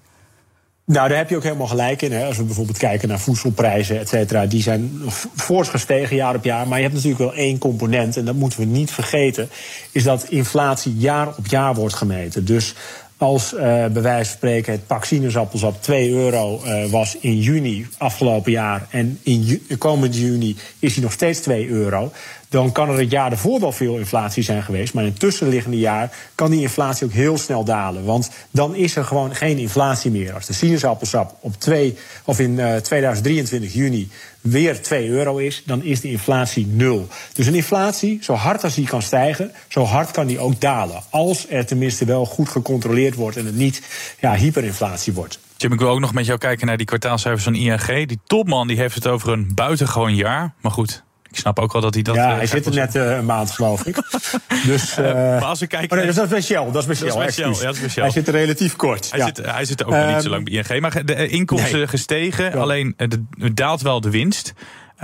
Nou, 0.84 1.08
daar 1.08 1.18
heb 1.18 1.28
je 1.28 1.36
ook 1.36 1.42
helemaal 1.42 1.66
gelijk 1.66 2.02
in. 2.02 2.12
Hè. 2.12 2.24
Als 2.24 2.36
we 2.36 2.42
bijvoorbeeld 2.42 2.78
kijken 2.78 3.08
naar 3.08 3.20
voedselprijzen, 3.20 3.98
et 4.00 4.08
cetera, 4.08 4.46
die 4.46 4.62
zijn 4.62 5.00
fors 5.36 5.68
gestegen 5.68 6.16
jaar 6.16 6.34
op 6.34 6.44
jaar. 6.44 6.68
Maar 6.68 6.76
je 6.76 6.82
hebt 6.84 6.94
natuurlijk 6.94 7.22
wel 7.22 7.34
één 7.34 7.58
component, 7.58 8.16
en 8.16 8.24
dat 8.24 8.34
moeten 8.34 8.58
we 8.58 8.66
niet 8.66 8.90
vergeten, 8.90 9.48
is 9.92 10.02
dat 10.02 10.26
inflatie 10.28 10.96
jaar 10.96 11.28
op 11.28 11.46
jaar 11.46 11.74
wordt 11.74 11.94
gemeten. 11.94 12.44
Dus 12.44 12.74
als 13.20 13.52
uh, 13.52 13.60
bij 13.60 14.02
wijze 14.02 14.24
van 14.24 14.36
spreken 14.36 14.72
het 14.72 14.86
pak 14.86 15.04
sinaasappelsap 15.04 15.82
2 15.82 16.10
euro 16.10 16.60
uh, 16.64 16.86
was 16.86 17.16
in 17.20 17.38
juni 17.38 17.86
afgelopen 17.98 18.52
jaar 18.52 18.86
en 18.90 19.18
in 19.22 19.44
ju 19.44 19.76
komend 19.78 20.16
juni 20.16 20.56
is 20.78 20.94
hij 20.94 21.02
nog 21.02 21.12
steeds 21.12 21.40
2 21.40 21.68
euro, 21.68 22.12
dan 22.50 22.72
kan 22.72 22.88
er 22.88 22.98
het 22.98 23.10
jaar 23.10 23.30
ervoor 23.30 23.60
wel 23.60 23.72
veel 23.72 23.96
inflatie 23.96 24.42
zijn 24.42 24.62
geweest. 24.62 24.94
Maar 24.94 25.04
in 25.04 25.10
het 25.10 25.18
tussenliggende 25.18 25.78
jaar 25.78 26.10
kan 26.34 26.50
die 26.50 26.60
inflatie 26.60 27.06
ook 27.06 27.12
heel 27.12 27.38
snel 27.38 27.64
dalen. 27.64 28.04
Want 28.04 28.30
dan 28.50 28.74
is 28.74 28.96
er 28.96 29.04
gewoon 29.04 29.34
geen 29.34 29.58
inflatie 29.58 30.10
meer. 30.10 30.34
Als 30.34 30.46
de 30.46 30.52
sinaasappelsap 30.52 31.36
op 31.40 31.60
2 31.60 31.96
of 32.24 32.40
in 32.40 32.50
uh, 32.50 32.76
2023 32.76 33.72
juni 33.72 34.08
weer 34.40 34.82
2 34.82 35.08
euro 35.08 35.36
is, 35.36 35.62
dan 35.66 35.82
is 35.82 36.00
de 36.00 36.10
inflatie 36.10 36.66
nul. 36.66 37.08
Dus 37.32 37.46
een 37.46 37.54
inflatie, 37.54 38.18
zo 38.22 38.34
hard 38.34 38.64
als 38.64 38.74
die 38.74 38.86
kan 38.86 39.02
stijgen, 39.02 39.52
zo 39.68 39.84
hard 39.84 40.10
kan 40.10 40.26
die 40.26 40.38
ook 40.38 40.60
dalen. 40.60 41.02
Als 41.10 41.46
er 41.48 41.66
tenminste 41.66 42.04
wel 42.04 42.26
goed 42.26 42.48
gecontroleerd 42.48 43.14
wordt 43.14 43.36
en 43.36 43.46
het 43.46 43.56
niet 43.56 43.82
ja, 44.20 44.34
hyperinflatie 44.34 45.12
wordt. 45.12 45.38
Jim, 45.56 45.72
ik 45.72 45.78
wil 45.78 45.88
ook 45.88 46.00
nog 46.00 46.12
met 46.12 46.26
jou 46.26 46.38
kijken 46.38 46.66
naar 46.66 46.76
die 46.76 46.86
kwartaalcijfers 46.86 47.44
van 47.44 47.54
ING. 47.54 48.06
Die 48.06 48.20
topman 48.26 48.66
die 48.66 48.76
heeft 48.76 48.94
het 48.94 49.06
over 49.06 49.28
een 49.28 49.54
buitengewoon 49.54 50.14
jaar. 50.14 50.52
Maar 50.60 50.72
goed, 50.72 51.02
ik 51.30 51.38
snap 51.38 51.58
ook 51.58 51.72
wel 51.72 51.82
dat 51.82 51.94
hij 51.94 52.02
dat... 52.02 52.14
Ja, 52.14 52.30
uh, 52.30 52.36
hij 52.36 52.46
zit 52.46 52.66
er 52.66 52.74
net 52.74 52.94
uh, 52.94 53.16
een 53.16 53.24
maand, 53.24 53.50
geloof 53.50 53.86
ik. 53.86 53.96
dus, 54.66 54.98
uh, 54.98 55.04
maar 55.14 55.44
als 55.44 55.60
we 55.60 55.66
kijken... 55.66 55.98
Oh 55.98 56.04
nee, 56.04 56.12
dat 56.12 56.24
is 56.24 56.30
bij 56.30 56.42
Shell. 56.42 56.64
Dat 56.64 56.76
is 56.76 56.86
bij 56.86 56.94
Shell, 56.94 57.08
dat 57.08 57.28
is 57.28 57.34
Shell, 57.34 57.44
ja, 57.44 57.64
dat 57.64 57.74
is 57.74 57.80
bij 57.80 57.88
Shell. 57.88 58.02
Hij 58.02 58.12
zit 58.12 58.28
er 58.28 58.34
relatief 58.34 58.76
kort. 58.76 59.10
Hij, 59.10 59.18
ja. 59.18 59.26
zit, 59.26 59.36
hij 59.36 59.64
zit 59.64 59.80
er 59.80 59.86
ook 59.86 59.92
um, 59.92 60.14
niet 60.14 60.22
zo 60.22 60.28
lang 60.28 60.44
bij 60.44 60.52
ING. 60.52 60.80
Maar 60.80 61.04
de 61.04 61.28
inkomsten 61.28 61.78
nee. 61.78 61.86
gestegen, 61.86 62.44
ja. 62.44 62.56
alleen 62.56 62.94
het 62.96 63.18
daalt 63.54 63.82
wel 63.82 64.00
de 64.00 64.10
winst. 64.10 64.52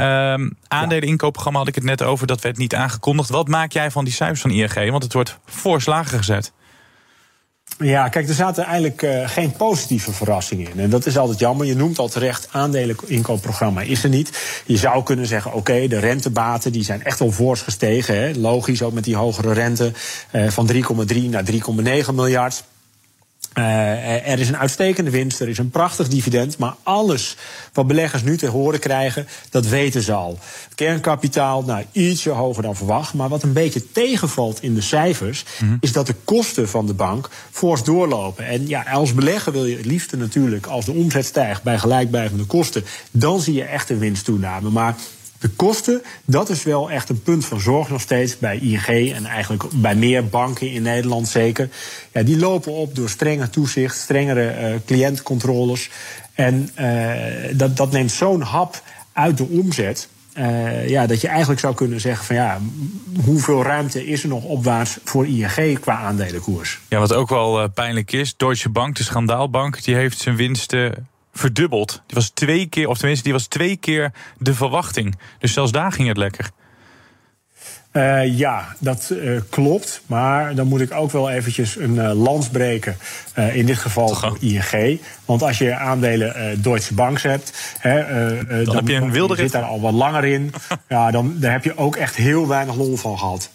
Um, 0.01 0.57
aandeleninkoopprogramma 0.69 1.59
had 1.59 1.69
ik 1.69 1.75
het 1.75 1.85
net 1.85 2.03
over, 2.03 2.27
dat 2.27 2.41
werd 2.41 2.57
niet 2.57 2.75
aangekondigd. 2.75 3.29
Wat 3.29 3.49
maak 3.49 3.73
jij 3.73 3.91
van 3.91 4.05
die 4.05 4.15
cijfers 4.15 4.41
van 4.41 4.51
ING? 4.51 4.91
Want 4.91 5.03
het 5.03 5.13
wordt 5.13 5.39
voor 5.45 5.83
slagen 5.83 6.19
gezet. 6.19 6.53
Ja, 7.79 8.09
kijk, 8.09 8.29
er 8.29 8.35
zaten 8.35 8.65
eigenlijk 8.65 9.03
uh, 9.03 9.29
geen 9.29 9.53
positieve 9.53 10.13
verrassingen 10.13 10.71
in. 10.71 10.81
En 10.81 10.91
dat 10.91 11.07
is 11.07 11.19
altijd 11.19 11.39
jammer. 11.39 11.67
Je 11.67 11.77
noemt 11.77 11.99
al 11.99 12.09
terecht, 12.09 12.49
aandeleninkoopprogramma 12.51 13.81
is 13.81 14.03
er 14.03 14.09
niet. 14.09 14.63
Je 14.67 14.77
zou 14.77 15.03
kunnen 15.03 15.27
zeggen, 15.27 15.53
oké, 15.53 15.89
de 15.89 15.99
rentebaten 15.99 16.73
die 16.73 16.85
zijn 16.85 17.05
echt 17.05 17.19
wel 17.19 17.33
fors 17.33 17.61
gestegen. 17.63 18.17
Hè. 18.21 18.33
Logisch, 18.35 18.83
ook 18.83 18.93
met 18.93 19.05
die 19.05 19.17
hogere 19.17 19.53
rente 19.53 19.93
uh, 20.33 20.49
van 20.49 20.71
3,3 20.73 20.81
naar 21.31 21.45
3,9 21.45 22.15
miljard. 22.15 22.65
Uh, 23.59 24.29
er 24.29 24.39
is 24.39 24.49
een 24.49 24.57
uitstekende 24.57 25.11
winst, 25.11 25.41
er 25.41 25.49
is 25.49 25.59
een 25.59 25.71
prachtig 25.71 26.09
dividend. 26.09 26.59
Maar 26.59 26.75
alles 26.83 27.37
wat 27.73 27.87
beleggers 27.87 28.23
nu 28.23 28.37
te 28.37 28.47
horen 28.47 28.81
krijgen, 28.81 29.27
dat 29.51 29.67
weten 29.67 30.03
ze 30.03 30.13
al. 30.13 30.39
Kernkapitaal, 30.75 31.63
nou, 31.63 31.85
ietsje 31.93 32.31
hoger 32.31 32.63
dan 32.63 32.77
verwacht. 32.77 33.15
Maar 33.15 33.29
wat 33.29 33.43
een 33.43 33.53
beetje 33.53 33.93
tegenvalt 33.93 34.63
in 34.63 34.75
de 34.75 34.81
cijfers, 34.81 35.45
mm 35.61 35.69
-hmm. 35.69 35.79
is 35.81 35.93
dat 35.93 36.07
de 36.07 36.15
kosten 36.25 36.69
van 36.69 36.87
de 36.87 36.95
bank 36.95 37.31
fors 37.51 37.85
doorlopen. 37.85 38.47
En 38.47 38.69
ja, 38.69 38.83
als 38.83 39.15
belegger 39.15 39.53
wil 39.53 39.65
je 39.65 39.77
het 39.77 39.87
liefste 39.87 40.17
natuurlijk, 40.17 40.67
als 40.67 40.85
de 40.85 40.93
omzet 40.93 41.27
stijgt 41.27 41.63
bij 41.63 41.79
gelijkblijvende 41.79 42.45
kosten, 42.45 42.85
dan 43.11 43.41
zie 43.41 43.55
je 43.55 43.65
echt 43.65 43.91
een 43.91 43.99
winsttoename. 43.99 44.71
Maar 44.71 44.97
de 45.39 45.49
kosten, 45.49 46.03
dat 46.25 46.49
is 46.49 46.63
wel 46.63 46.91
echt 46.91 47.09
een 47.09 47.23
punt 47.23 47.45
van 47.45 47.61
zorg 47.61 47.89
nog 47.89 48.01
steeds 48.01 48.39
bij 48.39 48.59
ING 48.59 49.13
en 49.13 49.25
eigenlijk 49.25 49.65
bij 49.75 49.95
meer 49.95 50.29
banken 50.29 50.71
in 50.71 50.83
Nederland 50.83 51.29
zeker. 51.29 51.69
Ja, 52.13 52.23
die 52.23 52.39
lopen 52.39 52.73
op 52.73 52.95
door 52.95 53.09
strenge 53.09 53.51
toezicht, 53.51 53.97
strengere 53.97 54.73
uh, 54.73 54.79
cliëntcontroles. 54.87 55.91
En 56.35 56.71
uh, 56.81 57.13
dat, 57.53 57.77
dat 57.77 57.93
neemt 57.93 58.11
zo'n 58.11 58.41
hap 58.41 58.83
uit 59.13 59.37
de 59.37 59.45
omzet. 59.45 60.09
Uh, 60.39 60.89
ja, 60.89 61.07
dat 61.07 61.21
je 61.21 61.29
eigenlijk 61.29 61.61
zou 61.61 61.75
kunnen 61.75 62.01
zeggen 62.01 62.25
van 62.25 62.37
ja, 62.37 62.61
hoeveel 63.25 63.63
ruimte 63.63 64.07
is 64.07 64.23
er 64.23 64.29
nog 64.29 64.45
opwaarts 64.45 64.99
voor 65.05 65.27
ING 65.27 65.81
qua 65.81 65.99
aandelenkoers? 65.99 66.81
Ja, 66.89 66.99
wat 66.99 67.13
ook 67.13 67.29
wel 67.29 67.69
pijnlijk 67.69 68.13
is, 68.13 68.37
Deutsche 68.37 68.69
Bank, 68.69 68.97
de 68.97 69.03
schandaalbank, 69.03 69.85
die 69.85 69.95
heeft 69.95 70.19
zijn 70.19 70.37
winsten 70.37 71.09
verdubbeld. 71.37 72.03
Die 72.07 72.17
was 72.17 72.29
twee 72.29 72.67
keer, 72.67 72.89
of 72.89 72.99
tenminste, 72.99 73.25
die 73.25 73.33
was 73.33 73.47
twee 73.47 73.77
keer 73.77 74.13
de 74.39 74.55
verwachting. 74.55 75.19
Dus 75.39 75.53
zelfs 75.53 75.73
daar 75.73 75.93
ging 75.93 76.09
het 76.09 76.17
lekker. 76.17 76.51
Uh, 77.93 78.39
ja, 78.39 78.75
dat 78.79 79.11
uh, 79.13 79.41
klopt. 79.51 80.03
Maar 80.07 80.55
dan 80.55 80.67
moet 80.67 80.81
ik 80.81 80.93
ook 80.93 81.11
wel 81.11 81.31
eventjes 81.31 81.77
een 81.77 81.95
uh, 81.95 82.13
lans 82.13 82.49
breken. 82.49 82.97
in 83.53 83.67
dit 83.67 83.79
geval 83.79 84.09
voor 84.09 84.37
ING. 84.41 85.01
Want 85.25 85.43
als 85.43 85.59
je 85.59 85.75
aandelen 85.75 86.63
Deutsche 86.63 86.95
Bank 86.95 87.21
hebt. 87.21 87.77
Hè, 87.79 88.07
dan, 88.47 88.65
dan, 88.65 88.77
heb 88.77 88.89
je 88.89 88.95
een 88.95 89.13
wilde 89.13 89.37
zit 89.37 89.53
daar 89.53 89.63
al 89.63 89.81
wat 89.81 89.93
langer 89.93 90.25
in. 90.25 90.53
ja, 90.89 91.11
dan 91.11 91.37
daar 91.39 91.53
heb 91.53 91.65
je 91.65 91.77
ook 91.77 91.97
echt 91.97 92.17
heel 92.17 92.49
weinig 92.49 92.75
lol 92.75 92.97
van 92.97 93.19
gehad. 93.19 93.51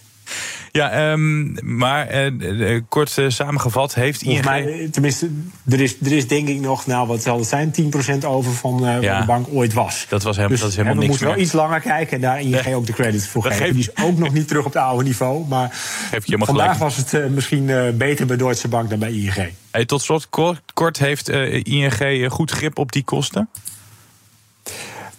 Ja, 0.72 1.12
um, 1.12 1.56
maar 1.64 2.32
uh, 2.32 2.80
kort 2.90 3.18
uh, 3.18 3.30
samengevat, 3.30 3.94
heeft 3.94 4.22
ING... 4.22 4.46
Mij, 4.46 4.88
tenminste, 4.92 5.30
er 5.70 5.82
is, 5.82 5.96
er 6.02 6.12
is 6.12 6.28
denk 6.28 6.48
ik 6.48 6.60
nog, 6.60 6.86
nou 6.86 7.08
wat 7.08 7.22
zal 7.22 7.38
het 7.38 7.48
zijn, 7.48 7.74
10% 8.22 8.26
over 8.26 8.52
van 8.52 8.86
uh, 8.86 9.02
ja, 9.02 9.12
wat 9.12 9.20
de 9.20 9.26
bank 9.26 9.48
ooit 9.52 9.74
was. 9.74 10.06
Dat, 10.10 10.24
was 10.24 10.36
helemaal, 10.36 10.50
dus, 10.50 10.60
dat 10.60 10.70
is 10.70 10.76
helemaal 10.76 10.98
niks 10.98 11.08
We 11.08 11.26
moeten 11.26 11.36
wel 11.36 11.46
iets 11.46 11.54
langer 11.54 11.80
kijken 11.80 12.16
en 12.16 12.22
daar 12.22 12.42
ING 12.66 12.76
ook 12.76 12.86
de 12.86 12.94
credits 12.94 13.28
voor 13.28 13.44
geven. 13.44 13.74
Die 13.74 13.92
is 13.96 14.04
ook 14.04 14.18
nog 14.18 14.34
niet 14.34 14.48
terug 14.48 14.66
op 14.66 14.74
het 14.74 14.84
oude 14.84 15.04
niveau. 15.04 15.48
Maar 15.48 15.70
vandaag 15.72 16.46
gelijk. 16.48 16.78
was 16.78 16.96
het 16.96 17.30
misschien 17.30 17.66
beter 17.98 18.26
bij 18.26 18.38
Deutsche 18.38 18.68
Bank 18.68 18.90
dan 18.90 19.00
bij 19.00 19.12
ING. 19.12 19.50
Hey, 19.72 19.86
tot 19.86 20.02
slot, 20.02 20.30
kort, 20.30 20.62
kort 20.74 21.00
heeft 21.00 21.30
ING 21.30 22.26
goed 22.30 22.52
grip 22.52 22.78
op 22.78 22.92
die 22.92 23.04
kosten? 23.04 23.50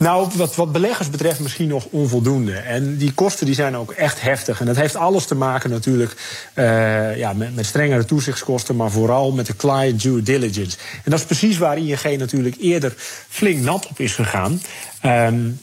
Nou, 0.02 0.28
wat, 0.36 0.54
wat 0.54 0.72
beleggers 0.72 1.10
betreft 1.10 1.40
misschien 1.40 1.68
nog 1.68 1.84
onvoldoende. 1.90 2.52
En 2.52 2.96
die 2.96 3.12
kosten 3.12 3.46
die 3.46 3.54
zijn 3.54 3.76
ook 3.76 3.92
echt 3.92 4.20
heftig. 4.20 4.60
En 4.60 4.66
dat 4.66 4.76
heeft 4.76 4.96
alles 4.96 5.24
te 5.24 5.34
maken 5.34 5.70
natuurlijk 5.70 6.14
uh, 6.54 7.16
ja, 7.16 7.32
met, 7.32 7.54
met 7.54 7.66
strengere 7.66 8.04
toezichtskosten... 8.04 8.76
maar 8.76 8.90
vooral 8.90 9.32
met 9.32 9.46
de 9.46 9.56
client 9.56 10.02
due 10.02 10.22
diligence. 10.22 10.76
En 11.04 11.10
dat 11.10 11.18
is 11.18 11.26
precies 11.26 11.58
waar 11.58 11.78
ING 11.78 12.18
natuurlijk 12.18 12.56
eerder 12.60 12.94
flink 13.28 13.62
nat 13.62 13.86
op 13.86 13.98
is 13.98 14.14
gegaan. 14.14 14.62
Um, 15.04 15.60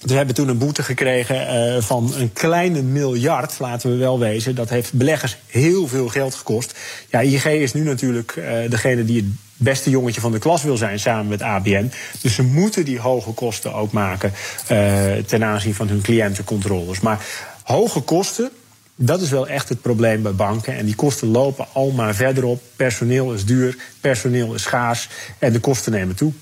we 0.00 0.14
hebben 0.14 0.34
toen 0.34 0.48
een 0.48 0.58
boete 0.58 0.82
gekregen 0.82 1.74
uh, 1.74 1.82
van 1.82 2.12
een 2.16 2.32
kleine 2.32 2.82
miljard, 2.82 3.58
laten 3.58 3.90
we 3.90 3.96
wel 3.96 4.18
wezen. 4.18 4.54
Dat 4.54 4.68
heeft 4.68 4.92
beleggers 4.92 5.36
heel 5.46 5.88
veel 5.88 6.08
geld 6.08 6.34
gekost. 6.34 6.78
Ja, 7.10 7.20
ING 7.20 7.44
is 7.44 7.72
nu 7.72 7.82
natuurlijk 7.82 8.36
uh, 8.36 8.70
degene 8.70 9.04
die 9.04 9.16
het 9.16 9.26
beste 9.56 9.90
jongetje 9.90 10.20
van 10.20 10.32
de 10.32 10.38
klas 10.38 10.62
wil 10.62 10.76
zijn 10.76 10.98
samen 10.98 11.26
met 11.26 11.42
ABN. 11.42 11.92
Dus 12.20 12.34
ze 12.34 12.42
moeten 12.42 12.84
die 12.84 13.00
hoge 13.00 13.32
kosten 13.32 13.74
ook 13.74 13.92
maken 13.92 14.32
uh, 14.70 15.12
ten 15.26 15.44
aanzien 15.44 15.74
van 15.74 15.88
hun 15.88 16.00
cliëntencontroles. 16.00 17.00
Maar 17.00 17.24
hoge 17.62 18.00
kosten, 18.00 18.50
dat 18.94 19.20
is 19.20 19.30
wel 19.30 19.48
echt 19.48 19.68
het 19.68 19.80
probleem 19.80 20.22
bij 20.22 20.34
banken. 20.34 20.76
En 20.76 20.84
die 20.84 20.94
kosten 20.94 21.28
lopen 21.28 21.66
al 21.72 21.90
maar 21.90 22.14
verder 22.14 22.44
op. 22.44 22.62
Personeel 22.76 23.32
is 23.32 23.44
duur, 23.44 23.76
personeel 24.00 24.54
is 24.54 24.62
schaars 24.62 25.08
en 25.38 25.52
de 25.52 25.60
kosten 25.60 25.92
nemen 25.92 26.16
toe. 26.16 26.32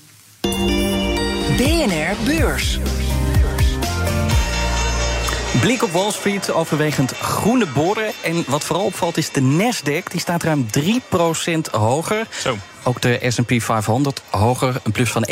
BNR 1.57 2.15
Beurs. 2.25 2.79
Blik 5.61 5.83
op 5.83 5.91
Wall 5.91 6.11
Street, 6.11 6.51
overwegend 6.51 7.11
groene 7.11 7.67
boren. 7.73 8.11
En 8.23 8.43
wat 8.47 8.63
vooral 8.63 8.85
opvalt 8.85 9.17
is 9.17 9.31
de 9.31 9.41
Nasdaq, 9.41 10.11
die 10.11 10.19
staat 10.19 10.43
ruim 10.43 10.65
3% 10.79 11.71
hoger. 11.71 12.27
Zo. 12.41 12.57
Ook 12.85 13.01
de 13.01 13.19
S&P 13.27 13.61
500 13.61 14.21
hoger, 14.29 14.81
een 14.83 14.91
plus 14.91 15.11
van 15.11 15.27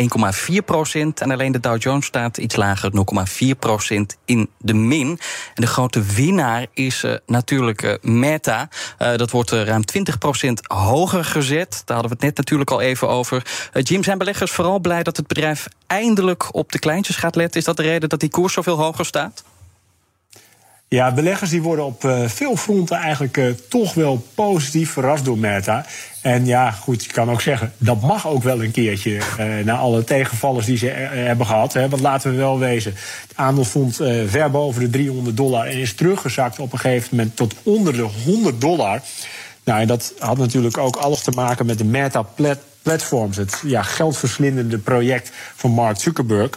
1,4 0.51 0.65
procent. 0.65 1.22
En 1.22 1.31
alleen 1.31 1.51
de 1.51 1.60
Dow 1.60 1.81
Jones 1.81 2.05
staat 2.05 2.38
iets 2.38 2.55
lager, 2.55 2.91
0,4 3.53 3.60
procent 3.60 4.17
in 4.25 4.50
de 4.58 4.74
min. 4.74 5.08
En 5.08 5.62
de 5.62 5.67
grote 5.67 6.01
winnaar 6.01 6.65
is 6.74 7.03
uh, 7.03 7.13
natuurlijk 7.25 7.81
uh, 7.81 7.93
Meta. 8.01 8.70
Uh, 9.00 9.15
dat 9.15 9.31
wordt 9.31 9.51
ruim 9.51 9.86
20 9.86 10.17
procent 10.17 10.62
hoger 10.67 11.25
gezet. 11.25 11.81
Daar 11.86 11.98
hadden 11.98 12.17
we 12.17 12.25
het 12.25 12.36
net 12.36 12.38
natuurlijk 12.38 12.72
al 12.72 12.81
even 12.81 13.10
over. 13.10 13.46
Jim, 13.74 14.03
zijn 14.03 14.17
beleggers 14.17 14.51
vooral 14.51 14.79
blij 14.79 15.03
dat 15.03 15.17
het 15.17 15.27
bedrijf 15.27 15.67
eindelijk 15.88 16.55
op 16.55 16.72
de 16.72 16.79
kleintjes 16.79 17.15
gaat 17.15 17.36
letten? 17.36 17.60
Is 17.60 17.65
dat 17.65 17.77
de 17.77 17.84
reden 17.84 18.10
dat 18.10 18.20
die 18.20 18.29
koers 18.29 18.53
zoveel 18.53 18.77
hoger 18.77 19.05
staat? 19.05 19.43
Ja, 20.94 21.14
beleggers 21.14 21.50
die 21.50 21.62
worden 21.62 21.86
op 21.86 22.04
uh, 22.04 22.28
veel 22.28 22.56
fronten 22.56 22.98
eigenlijk 22.98 23.38
uh, 23.38 23.54
toch 23.70 23.94
wel 23.94 24.26
positief 24.36 24.92
verrast 24.92 25.26
door 25.26 25.38
Meta. 25.38 25.86
En 26.22 26.46
ja, 26.46 26.72
goed, 26.72 27.04
je 27.04 27.12
kan 27.12 27.32
ook 27.32 27.42
zeggen, 27.42 27.74
dat 27.78 28.02
mag 28.02 28.28
ook 28.28 28.44
wel 28.44 28.64
een 28.64 28.72
keertje 28.72 29.12
uh, 29.12 29.66
na 29.66 29.78
alle 29.78 30.04
tegenvallers 30.04 30.66
die 30.66 30.78
ze 30.78 30.88
hebben 30.88 31.46
gehad. 31.46 31.74
Hè, 31.74 31.90
want 31.90 32.02
laten 32.02 32.32
we 32.32 32.38
wel 32.38 32.60
wezen, 32.60 32.94
het 33.28 33.34
aandeel 33.36 33.66
stond 33.66 33.96
ver 34.25 34.51
boven 34.51 34.82
de 34.82 34.90
300 34.90 35.38
dollar 35.38 35.66
en 35.66 35.77
is 35.77 35.94
teruggezakt 35.94 36.60
op 36.60 36.74
een 36.74 36.80
gegeven 36.80 37.16
moment 37.18 37.36
tot 37.36 37.56
onder 37.64 37.94
de 37.94 38.08
100 38.25 38.62
dollar. 38.62 39.01
Nou, 39.64 39.82
en 39.82 39.88
dat 39.88 40.14
had 40.20 40.38
natuurlijk 40.38 40.77
ook 40.77 40.96
alles 40.96 41.22
te 41.22 41.32
maken 41.32 41.66
met 41.66 41.77
de 41.77 41.86
Meta 41.86 42.25
Platforms, 42.82 43.38
het 43.38 43.62
ja, 43.66 43.82
geldverslindende 43.82 44.77
project 44.77 45.32
van 45.56 45.72
Mark 45.72 46.00
Zuckerberg. 46.00 46.50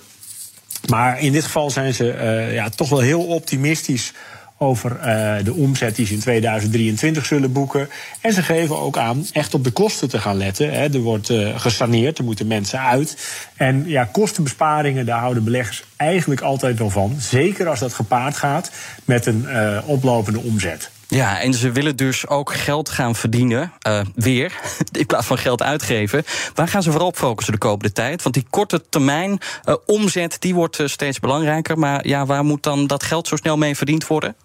Maar 0.88 1.20
in 1.20 1.32
dit 1.32 1.44
geval 1.44 1.70
zijn 1.70 1.94
ze 1.94 2.14
uh, 2.14 2.54
ja, 2.54 2.68
toch 2.68 2.88
wel 2.88 3.00
heel 3.00 3.26
optimistisch 3.26 4.12
over 4.58 4.90
uh, 4.96 5.44
de 5.44 5.54
omzet 5.54 5.96
die 5.96 6.06
ze 6.06 6.12
in 6.12 6.20
2023 6.20 7.26
zullen 7.26 7.52
boeken. 7.52 7.88
En 8.20 8.32
ze 8.32 8.42
geven 8.42 8.78
ook 8.78 8.98
aan 8.98 9.26
echt 9.32 9.54
op 9.54 9.64
de 9.64 9.70
kosten 9.70 10.08
te 10.08 10.18
gaan 10.18 10.36
letten. 10.36 10.72
Hè. 10.72 10.94
Er 10.94 11.00
wordt 11.00 11.30
uh, 11.30 11.60
gesaneerd, 11.60 12.18
er 12.18 12.24
moeten 12.24 12.46
mensen 12.46 12.80
uit. 12.80 13.16
En 13.56 13.84
ja, 13.86 14.04
kostenbesparingen, 14.04 15.06
daar 15.06 15.20
houden 15.20 15.44
beleggers 15.44 15.84
eigenlijk 15.96 16.40
altijd 16.40 16.78
wel 16.78 16.90
van. 16.90 17.16
Zeker 17.18 17.68
als 17.68 17.78
dat 17.78 17.94
gepaard 17.94 18.36
gaat 18.36 18.70
met 19.04 19.26
een 19.26 19.46
oplopende 19.84 20.40
omzet. 20.40 20.90
Ja, 21.14 21.40
en 21.40 21.54
ze 21.54 21.72
willen 21.72 21.96
dus 21.96 22.26
ook 22.28 22.54
geld 22.54 22.88
gaan 22.88 23.14
verdienen, 23.14 23.72
uh, 23.88 24.00
weer, 24.14 24.52
in 24.92 25.06
plaats 25.06 25.26
van 25.26 25.38
geld 25.38 25.62
uitgeven. 25.62 26.24
Waar 26.54 26.68
gaan 26.68 26.82
ze 26.82 26.90
vooral 26.90 27.08
op 27.08 27.16
focussen 27.16 27.52
de 27.52 27.58
komende 27.58 27.92
tijd? 27.92 28.22
Want 28.22 28.34
die 28.34 28.46
korte 28.50 28.84
termijn 28.88 29.38
uh, 29.64 29.74
omzet, 29.86 30.36
die 30.38 30.54
wordt 30.54 30.78
uh, 30.78 30.86
steeds 30.86 31.20
belangrijker. 31.20 31.78
Maar 31.78 32.06
ja, 32.06 32.26
waar 32.26 32.44
moet 32.44 32.62
dan 32.62 32.86
dat 32.86 33.02
geld 33.02 33.28
zo 33.28 33.36
snel 33.36 33.56
mee 33.56 33.76
verdiend 33.76 34.06
worden? 34.06 34.36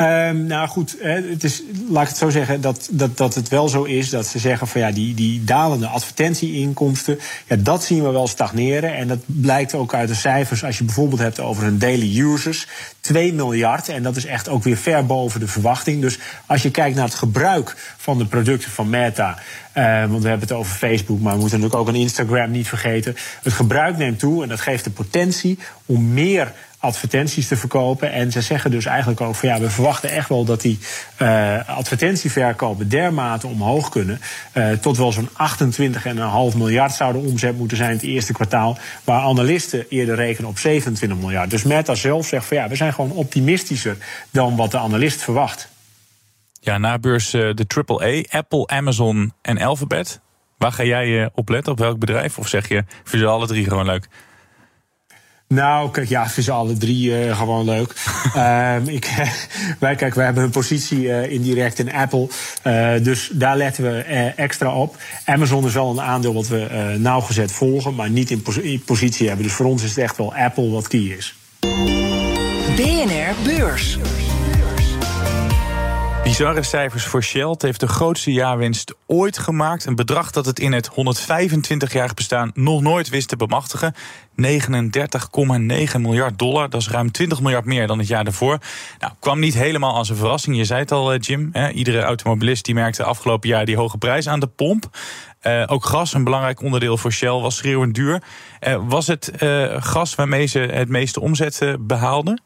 Um, 0.00 0.46
nou 0.46 0.68
goed, 0.68 0.96
het 1.00 1.44
is, 1.44 1.62
laat 1.88 2.02
ik 2.02 2.08
het 2.08 2.16
zo 2.16 2.30
zeggen, 2.30 2.60
dat, 2.60 2.88
dat, 2.90 3.16
dat 3.16 3.34
het 3.34 3.48
wel 3.48 3.68
zo 3.68 3.82
is 3.82 4.10
dat 4.10 4.26
ze 4.26 4.38
zeggen 4.38 4.66
van 4.66 4.80
ja, 4.80 4.90
die, 4.90 5.14
die 5.14 5.44
dalende 5.44 5.86
advertentieinkomsten, 5.86 7.18
ja, 7.46 7.56
dat 7.56 7.84
zien 7.84 8.02
we 8.02 8.10
wel 8.10 8.26
stagneren. 8.26 8.94
En 8.94 9.08
dat 9.08 9.18
blijkt 9.26 9.74
ook 9.74 9.94
uit 9.94 10.08
de 10.08 10.14
cijfers 10.14 10.64
als 10.64 10.78
je 10.78 10.84
bijvoorbeeld 10.84 11.20
hebt 11.20 11.40
over 11.40 11.62
hun 11.62 11.78
daily 11.78 12.20
users. 12.20 12.66
2 13.00 13.32
miljard. 13.32 13.88
En 13.88 14.02
dat 14.02 14.16
is 14.16 14.26
echt 14.26 14.48
ook 14.48 14.62
weer 14.62 14.76
ver 14.76 15.06
boven 15.06 15.40
de 15.40 15.48
verwachting. 15.48 16.00
Dus 16.00 16.18
als 16.46 16.62
je 16.62 16.70
kijkt 16.70 16.96
naar 16.96 17.04
het 17.04 17.14
gebruik 17.14 17.94
van 17.96 18.18
de 18.18 18.26
producten 18.26 18.70
van 18.70 18.90
Meta. 18.90 19.38
Uh, 19.74 19.84
want 20.00 20.22
we 20.22 20.28
hebben 20.28 20.48
het 20.48 20.56
over 20.56 20.76
Facebook, 20.76 21.20
maar 21.20 21.34
we 21.34 21.40
moeten 21.40 21.60
natuurlijk 21.60 21.88
ook 21.88 21.94
een 21.94 22.00
Instagram 22.00 22.50
niet 22.50 22.68
vergeten. 22.68 23.16
Het 23.42 23.52
gebruik 23.52 23.96
neemt 23.96 24.18
toe 24.18 24.42
en 24.42 24.48
dat 24.48 24.60
geeft 24.60 24.84
de 24.84 24.90
potentie 24.90 25.58
om 25.86 26.12
meer 26.12 26.52
advertenties 26.80 27.48
te 27.48 27.56
verkopen. 27.56 28.12
En 28.12 28.32
ze 28.32 28.40
zeggen 28.40 28.70
dus 28.70 28.84
eigenlijk 28.84 29.20
ook 29.20 29.34
van 29.34 29.48
ja, 29.48 29.60
we 29.60 29.70
verwachten 29.70 30.10
echt 30.10 30.28
wel 30.28 30.44
dat 30.44 30.60
die 30.60 30.78
uh, 31.22 31.68
advertentieverkopen 31.68 32.88
dermate 32.88 33.46
omhoog 33.46 33.88
kunnen. 33.88 34.20
Uh, 34.54 34.72
tot 34.72 34.96
wel 34.96 35.12
zo'n 35.12 35.28
28,5 36.52 36.56
miljard 36.56 36.92
zou 36.92 37.12
de 37.12 37.18
omzet 37.18 37.58
moeten 37.58 37.76
zijn 37.76 37.90
het 37.90 38.02
eerste 38.02 38.32
kwartaal. 38.32 38.78
Waar 39.04 39.22
analisten 39.22 39.86
eerder 39.88 40.14
rekenen 40.14 40.50
op 40.50 40.58
27 40.58 41.18
miljard. 41.18 41.50
Dus 41.50 41.62
Meta 41.62 41.94
zelf 41.94 42.26
zegt 42.26 42.46
van 42.46 42.56
ja, 42.56 42.68
we 42.68 42.76
zijn 42.76 42.92
gewoon 42.92 43.12
optimistischer 43.12 43.96
dan 44.30 44.56
wat 44.56 44.70
de 44.70 44.78
analist 44.78 45.22
verwacht. 45.22 45.68
Ja, 46.60 46.78
na 46.78 46.98
beurs 46.98 47.34
uh, 47.34 47.54
de 47.54 47.84
AAA, 47.86 48.38
Apple, 48.38 48.66
Amazon 48.66 49.32
en 49.42 49.58
Alphabet. 49.58 50.20
Waar 50.58 50.72
ga 50.72 50.84
jij 50.84 51.30
op 51.34 51.48
letten? 51.48 51.72
Op 51.72 51.78
welk 51.78 51.98
bedrijf? 51.98 52.38
Of 52.38 52.48
zeg 52.48 52.68
je, 52.68 52.84
vind 53.04 53.22
je 53.22 53.28
alle 53.28 53.46
drie 53.46 53.64
gewoon 53.64 53.86
leuk? 53.86 54.08
Nou, 55.54 55.90
kijk, 55.90 56.08
ja, 56.08 56.24
ik 56.24 56.30
vind 56.30 56.46
ze 56.46 56.52
alle 56.52 56.76
drie 56.76 57.26
uh, 57.26 57.38
gewoon 57.38 57.64
leuk. 57.64 57.94
um, 58.36 58.88
ik, 58.98 59.10
wij, 59.78 59.94
kijk, 59.94 60.14
wij 60.14 60.24
hebben 60.24 60.44
een 60.44 60.50
positie 60.50 61.02
uh, 61.02 61.30
indirect 61.30 61.78
in 61.78 61.92
Apple. 61.92 62.28
Uh, 62.66 62.92
dus 63.02 63.30
daar 63.32 63.56
letten 63.56 63.84
we 63.84 63.98
extra 64.36 64.74
op. 64.74 64.96
Amazon 65.24 65.66
is 65.66 65.72
wel 65.72 65.90
een 65.90 66.00
aandeel 66.00 66.34
wat 66.34 66.48
we 66.48 66.96
nauwgezet 66.98 67.52
volgen, 67.52 67.94
maar 67.94 68.10
niet 68.10 68.30
in, 68.30 68.44
in, 68.62 68.82
positie 68.84 69.26
hebben. 69.26 69.46
Dus 69.46 69.54
voor 69.54 69.66
ons 69.66 69.82
is 69.82 69.88
het 69.88 69.98
echt 69.98 70.16
wel 70.16 70.34
Apple 70.34 70.70
wat 70.70 70.88
key 70.88 71.00
is. 71.00 71.34
BNR 72.76 73.34
Beurs. 73.44 73.98
Bizarre 76.22 76.62
cijfers 76.62 77.04
voor 77.04 77.22
Shell. 77.22 77.48
Het 77.48 77.62
heeft 77.62 77.80
de 77.80 77.88
grootste 77.88 78.32
jaarwinst 78.32 78.94
ooit 79.06 79.38
gemaakt. 79.38 79.84
Een 79.84 79.94
bedrag 79.94 80.30
dat 80.30 80.46
het 80.46 80.58
in 80.58 80.72
het 80.72 80.90
125-jarig 80.90 82.14
bestaan 82.14 82.50
nog 82.54 82.80
nooit 82.82 83.08
wist 83.08 83.28
te 83.28 83.36
bemachtigen. 83.36 83.94
39,9 83.94 84.40
miljard 85.98 86.38
dollar. 86.38 86.70
Dat 86.70 86.80
is 86.80 86.88
ruim 86.88 87.10
20 87.10 87.40
miljard 87.40 87.64
meer 87.64 87.86
dan 87.86 87.98
het 87.98 88.08
jaar 88.08 88.24
daarvoor. 88.24 88.58
Nou, 88.98 89.12
kwam 89.18 89.38
niet 89.38 89.54
helemaal 89.54 89.94
als 89.94 90.08
een 90.08 90.16
verrassing. 90.16 90.56
Je 90.56 90.64
zei 90.64 90.80
het 90.80 90.92
al, 90.92 91.12
eh, 91.12 91.20
Jim. 91.20 91.48
Hè? 91.52 91.70
Iedere 91.70 92.00
automobilist 92.00 92.64
die 92.64 92.74
merkte 92.74 93.04
afgelopen 93.04 93.48
jaar 93.48 93.64
die 93.64 93.76
hoge 93.76 93.98
prijs 93.98 94.28
aan 94.28 94.40
de 94.40 94.46
pomp. 94.46 94.88
Uh, 95.42 95.62
ook 95.66 95.84
gas, 95.84 96.14
een 96.14 96.24
belangrijk 96.24 96.62
onderdeel 96.62 96.96
voor 96.96 97.12
Shell, 97.12 97.28
was 97.40 97.56
schreeuwend 97.56 97.94
duur. 97.94 98.22
Uh, 98.68 98.82
was 98.88 99.06
het 99.06 99.32
gas 99.78 100.14
waarmee 100.14 100.46
ze 100.46 100.58
het 100.58 100.88
meeste 100.88 101.20
omzet 101.20 101.76
behaalden? 101.80 102.42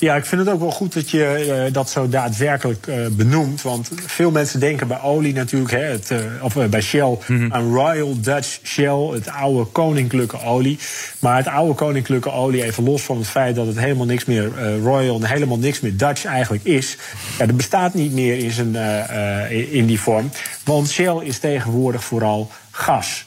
Ja, 0.00 0.16
ik 0.16 0.24
vind 0.24 0.40
het 0.40 0.50
ook 0.50 0.60
wel 0.60 0.70
goed 0.70 0.94
dat 0.94 1.10
je 1.10 1.64
uh, 1.66 1.72
dat 1.72 1.90
zo 1.90 2.08
daadwerkelijk 2.08 2.86
uh, 2.86 3.06
benoemt. 3.10 3.62
Want 3.62 3.90
veel 4.06 4.30
mensen 4.30 4.60
denken 4.60 4.88
bij 4.88 5.00
olie 5.00 5.32
natuurlijk, 5.32 5.70
hè, 5.70 5.82
het, 5.82 6.10
uh, 6.10 6.18
of 6.42 6.54
bij 6.54 6.80
Shell, 6.80 7.08
mm 7.08 7.18
-hmm. 7.26 7.52
aan 7.52 7.74
Royal 7.74 8.20
Dutch 8.20 8.58
Shell, 8.62 9.10
het 9.12 9.28
oude 9.28 9.64
koninklijke 9.64 10.42
olie. 10.42 10.78
Maar 11.18 11.36
het 11.36 11.46
oude 11.46 11.74
koninklijke 11.74 12.32
olie, 12.32 12.64
even 12.64 12.84
los 12.84 13.02
van 13.02 13.16
het 13.16 13.28
feit 13.28 13.54
dat 13.54 13.66
het 13.66 13.78
helemaal 13.78 14.06
niks 14.06 14.24
meer 14.24 14.78
Royal 14.82 15.16
en 15.16 15.24
helemaal 15.24 15.58
niks 15.58 15.80
meer 15.80 15.96
Dutch 15.96 16.24
eigenlijk 16.24 16.64
is. 16.64 16.96
Ja, 17.38 17.46
dat 17.46 17.56
bestaat 17.56 17.94
niet 17.94 18.12
meer 18.12 18.38
in, 18.38 18.50
zijn, 18.50 18.76
in 19.70 19.86
die 19.86 20.00
vorm. 20.00 20.30
Want 20.64 20.90
Shell 20.90 21.18
is 21.22 21.38
tegenwoordig 21.38 22.04
vooral 22.04 22.50
gas. 22.70 23.26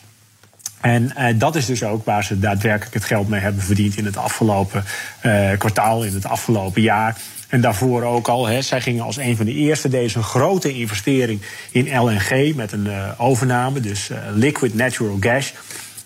En 0.84 1.14
uh, 1.18 1.26
dat 1.36 1.56
is 1.56 1.66
dus 1.66 1.84
ook 1.84 2.06
waar 2.06 2.24
ze 2.24 2.40
daadwerkelijk 2.40 2.94
het 2.94 3.04
geld 3.04 3.30
mee 3.30 3.40
hebben 3.40 3.64
verdiend 3.64 3.98
in 3.98 4.06
het 4.06 4.18
afgelopen 4.18 4.84
uh, 5.26 5.50
kwartaal, 5.58 6.04
in 6.04 6.14
het 6.14 6.26
afgelopen 6.26 6.82
jaar. 6.82 7.18
En 7.48 7.62
daarvoor 7.62 8.04
ook 8.04 8.28
al. 8.28 8.48
Hè, 8.48 8.62
zij 8.62 8.82
gingen 8.82 9.04
als 9.04 9.18
een 9.18 9.36
van 9.36 9.46
de 9.46 9.54
eerste 9.54 9.90
deze 9.90 10.24
grote 10.24 10.74
investering 10.74 11.42
in 11.72 12.00
LNG 12.00 12.56
met 12.56 12.72
een 12.72 12.86
uh, 12.86 13.10
overname, 13.18 13.80
dus 13.80 14.10
liquid 14.34 14.74
natural 14.74 15.18
gas. 15.20 15.54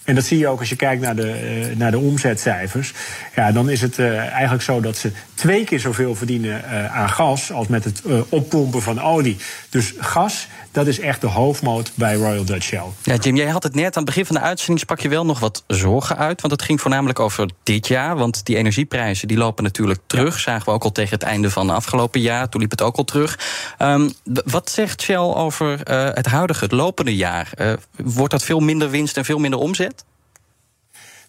En 0.04 0.16
dat 0.16 0.26
zie 0.26 0.38
je 0.38 0.48
ook 0.48 0.60
als 0.60 0.70
je 0.70 0.76
kijkt 0.76 1.02
naar 1.02 1.16
de, 1.16 1.74
naar 1.78 1.92
de 1.92 2.00
omzetcijfers. 2.00 2.94
Ja, 3.36 3.52
dan 3.52 3.70
is 3.70 3.82
het 3.82 4.00
eigenlijk 4.00 4.64
zo 4.64 4.80
dat 4.82 4.98
ze 4.98 5.12
twee 5.34 5.64
keer 5.64 5.80
zoveel 5.80 6.16
verdienen 6.16 6.64
aan 6.92 7.10
gas 7.10 7.52
als 7.52 7.68
met 7.68 7.84
het 7.84 8.02
oppompen 8.30 8.82
van 8.82 9.02
olie. 9.02 9.38
Dus 9.70 9.94
gas, 9.98 10.48
dat 10.78 10.88
is 10.88 11.00
echt 11.00 11.22
de 11.22 11.28
hoofdmoot 11.28 11.92
bij 11.96 12.16
Royal 12.16 12.46
Dutch 12.46 12.66
Shell. 12.66 12.84
Ja, 13.04 13.16
Jim, 13.16 13.36
jij 13.36 13.48
had 13.48 13.64
het 13.64 13.76
net 13.76 13.86
aan 13.86 14.04
het 14.04 14.06
begin 14.06 14.26
van 14.26 14.36
de 14.36 14.42
uitzending 14.42 14.80
sprak 14.80 15.00
je 15.00 15.10
wel 15.10 15.26
nog 15.26 15.40
wat 15.40 15.64
zorgen 15.68 16.18
uit. 16.18 16.42
Want 16.42 16.54
het 16.54 16.62
ging 16.62 16.82
voornamelijk 16.82 17.20
over 17.20 17.50
dit 17.64 17.88
jaar. 17.88 18.16
Want 18.16 18.46
die 18.46 18.56
energieprijzen 18.56 19.28
die 19.28 19.38
lopen 19.38 19.64
natuurlijk 19.64 20.00
terug. 20.08 20.36
Ja. 20.36 20.42
Zagen 20.42 20.66
we 20.66 20.72
ook 20.72 20.84
al 20.84 20.92
tegen 20.92 21.14
het 21.14 21.24
einde 21.24 21.50
van 21.50 21.68
het 21.68 21.78
afgelopen 21.78 22.22
jaar. 22.22 22.50
Toen 22.50 22.62
liep 22.62 22.72
het 22.72 22.82
ook 22.82 22.96
al 22.96 23.04
terug. 23.04 23.40
Um, 23.80 24.14
wat 24.46 24.70
zegt 24.70 25.02
Shell 25.02 25.16
over 25.18 25.80
het 26.14 26.26
huidige, 26.26 26.64
het 26.64 26.74
lopende 26.74 27.16
jaar? 27.16 27.52
wordt 27.96 28.32
dat 28.32 28.44
veel 28.44 28.60
minder 28.60 28.90
winst 28.90 29.18
en 29.18 29.26
veel 29.26 29.40
minder 29.40 29.60
omzet? 29.60 30.06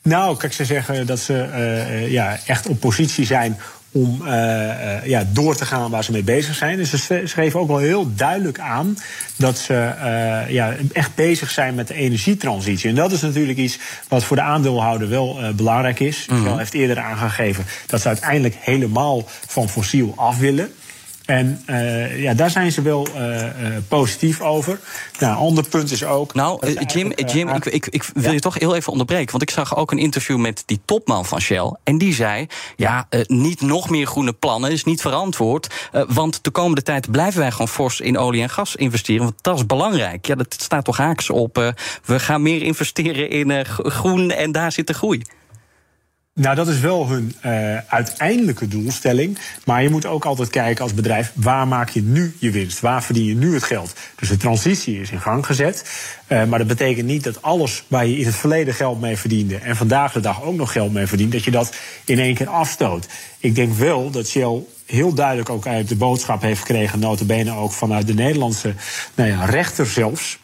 Nou, 0.02 0.36
kijk, 0.36 0.52
ze 0.52 0.64
zeggen 0.64 1.06
dat 1.06 1.18
ze 1.18 1.48
uh, 1.52 2.10
ja, 2.10 2.38
echt 2.46 2.66
op 2.66 2.80
positie 2.80 3.26
zijn 3.26 3.58
om 3.92 4.20
uh, 4.22 4.32
uh, 4.32 5.06
ja, 5.06 5.24
door 5.32 5.56
te 5.56 5.64
gaan 5.64 5.90
waar 5.90 6.04
ze 6.04 6.12
mee 6.12 6.22
bezig 6.22 6.54
zijn. 6.54 6.76
Dus 6.76 6.90
ze 6.90 7.22
schreven 7.24 7.60
ook 7.60 7.68
wel 7.68 7.78
heel 7.78 8.14
duidelijk 8.14 8.58
aan 8.58 8.98
dat 9.36 9.58
ze 9.58 9.72
uh, 9.74 10.50
ja, 10.50 10.74
echt 10.92 11.14
bezig 11.14 11.50
zijn 11.50 11.74
met 11.74 11.88
de 11.88 11.94
energietransitie. 11.94 12.88
En 12.88 12.94
dat 12.94 13.12
is 13.12 13.20
natuurlijk 13.20 13.58
iets 13.58 13.78
wat 14.08 14.24
voor 14.24 14.36
de 14.36 14.42
aandeelhouder 14.42 15.08
wel 15.08 15.38
belangrijk 15.56 16.00
is. 16.00 16.26
Mm 16.30 16.44
-hmm. 16.44 16.58
heeft 16.58 16.74
eerder 16.74 16.98
aangegeven 16.98 17.64
dat 17.86 18.00
ze 18.00 18.08
uiteindelijk 18.08 18.56
helemaal 18.60 19.24
van 19.46 19.68
fossiel 19.68 20.12
af 20.16 20.38
willen. 20.38 20.72
En 21.28 21.62
uh, 21.66 22.22
ja, 22.22 22.34
daar 22.34 22.50
zijn 22.50 22.72
ze 22.72 22.82
wel 22.82 23.06
uh, 23.16 23.44
positief 23.88 24.40
over. 24.40 24.78
Nou, 25.18 25.32
een 25.32 25.38
ander 25.38 25.68
punt 25.68 25.90
is 25.90 26.04
ook. 26.04 26.34
Nou, 26.34 26.72
Jim, 26.86 27.12
Jim 27.12 27.48
ik, 27.48 27.66
ik, 27.66 27.86
ik 27.86 28.10
wil 28.14 28.22
ja? 28.22 28.30
je 28.30 28.40
toch 28.40 28.58
heel 28.58 28.74
even 28.74 28.92
onderbreken. 28.92 29.30
Want 29.30 29.42
ik 29.42 29.50
zag 29.50 29.76
ook 29.76 29.90
een 29.90 29.98
interview 29.98 30.38
met 30.38 30.62
die 30.66 30.80
topman 30.84 31.26
van 31.26 31.40
Shell. 31.40 31.72
En 31.84 31.98
die 31.98 32.14
zei: 32.14 32.46
Ja, 32.76 33.08
niet 33.26 33.60
nog 33.60 33.90
meer 33.90 34.06
groene 34.06 34.32
plannen 34.32 34.70
is 34.70 34.84
niet 34.84 35.00
verantwoord. 35.00 35.88
want 36.08 36.44
de 36.44 36.50
komende 36.50 36.82
tijd 36.82 37.10
blijven 37.10 37.40
wij 37.40 37.50
gewoon 37.50 37.68
fors 37.68 38.00
in 38.00 38.18
olie 38.18 38.42
en 38.42 38.50
gas 38.50 38.76
investeren. 38.76 39.22
Want 39.22 39.38
dat 39.40 39.56
is 39.56 39.66
belangrijk. 39.66 40.26
Ja, 40.26 40.34
dat 40.34 40.56
staat 40.58 40.84
toch 40.84 40.96
haaks 40.96 41.30
op. 41.30 41.74
we 42.04 42.20
gaan 42.20 42.42
meer 42.42 42.62
investeren 42.62 43.30
in 43.30 43.66
groen 43.66 44.30
en 44.30 44.52
daar 44.52 44.72
zit 44.72 44.86
de 44.86 44.94
groei. 44.94 45.22
Nou, 46.38 46.54
dat 46.54 46.68
is 46.68 46.80
wel 46.80 47.08
hun 47.08 47.34
uh, 47.46 47.76
uiteindelijke 47.86 48.68
doelstelling. 48.68 49.38
Maar 49.64 49.82
je 49.82 49.90
moet 49.90 50.06
ook 50.06 50.24
altijd 50.24 50.50
kijken 50.50 50.82
als 50.82 50.94
bedrijf, 50.94 51.32
waar 51.34 51.68
maak 51.68 51.88
je 51.88 52.02
nu 52.02 52.36
je 52.38 52.50
winst? 52.50 52.80
Waar 52.80 53.02
verdien 53.02 53.24
je 53.24 53.34
nu 53.34 53.54
het 53.54 53.62
geld? 53.62 53.92
Dus 54.16 54.28
de 54.28 54.36
transitie 54.36 55.00
is 55.00 55.10
in 55.10 55.20
gang 55.20 55.46
gezet. 55.46 55.84
Uh, 56.28 56.44
maar 56.44 56.58
dat 56.58 56.68
betekent 56.68 57.06
niet 57.06 57.24
dat 57.24 57.42
alles 57.42 57.84
waar 57.88 58.06
je 58.06 58.18
in 58.18 58.26
het 58.26 58.34
verleden 58.34 58.74
geld 58.74 59.00
mee 59.00 59.16
verdiende... 59.16 59.56
en 59.56 59.76
vandaag 59.76 60.12
de 60.12 60.20
dag 60.20 60.42
ook 60.42 60.56
nog 60.56 60.72
geld 60.72 60.92
mee 60.92 61.06
verdient, 61.06 61.32
dat 61.32 61.44
je 61.44 61.50
dat 61.50 61.76
in 62.04 62.18
één 62.18 62.34
keer 62.34 62.48
afstoot. 62.48 63.08
Ik 63.38 63.54
denk 63.54 63.74
wel 63.74 64.10
dat 64.10 64.28
Shell 64.28 64.62
heel 64.86 65.14
duidelijk 65.14 65.50
ook 65.50 65.66
uit 65.66 65.88
de 65.88 65.96
boodschap 65.96 66.42
heeft 66.42 66.60
gekregen... 66.60 66.98
notabene 66.98 67.52
ook 67.52 67.72
vanuit 67.72 68.06
de 68.06 68.14
Nederlandse 68.14 68.74
nou 69.14 69.30
ja, 69.30 69.44
rechter 69.44 69.86
zelfs 69.86 70.38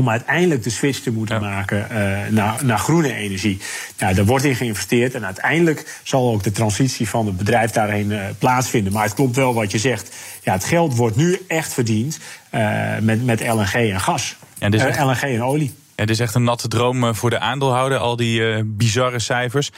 om 0.00 0.10
uiteindelijk 0.10 0.62
de 0.62 0.70
switch 0.70 0.98
te 0.98 1.10
moeten 1.10 1.40
ja. 1.40 1.48
maken 1.48 1.86
uh, 1.90 1.96
naar, 2.30 2.64
naar 2.64 2.78
groene 2.78 3.14
energie. 3.14 3.60
Nou, 3.98 4.14
daar 4.14 4.24
wordt 4.24 4.44
in 4.44 4.54
geïnvesteerd 4.54 5.14
en 5.14 5.24
uiteindelijk 5.24 6.00
zal 6.02 6.32
ook 6.32 6.42
de 6.42 6.52
transitie 6.52 7.08
van 7.08 7.26
het 7.26 7.36
bedrijf 7.36 7.70
daarheen 7.70 8.10
uh, 8.10 8.22
plaatsvinden. 8.38 8.92
Maar 8.92 9.04
het 9.04 9.14
klopt 9.14 9.36
wel 9.36 9.54
wat 9.54 9.70
je 9.70 9.78
zegt. 9.78 10.16
Ja, 10.42 10.52
het 10.52 10.64
geld 10.64 10.94
wordt 10.94 11.16
nu 11.16 11.40
echt 11.48 11.72
verdiend 11.72 12.18
uh, 12.54 12.98
met, 13.00 13.24
met 13.24 13.40
LNG 13.40 13.72
en 13.72 14.00
gas. 14.00 14.36
Ja, 14.58 14.68
dus 14.68 14.82
echt, 14.82 14.98
LNG 14.98 15.22
en 15.22 15.42
olie. 15.42 15.74
Ja, 15.96 16.04
dit 16.06 16.10
is 16.10 16.20
echt 16.20 16.34
een 16.34 16.44
natte 16.44 16.68
droom 16.68 17.14
voor 17.14 17.30
de 17.30 17.38
aandeelhouder, 17.38 17.98
al 17.98 18.16
die 18.16 18.64
bizarre 18.64 19.18
cijfers. 19.18 19.70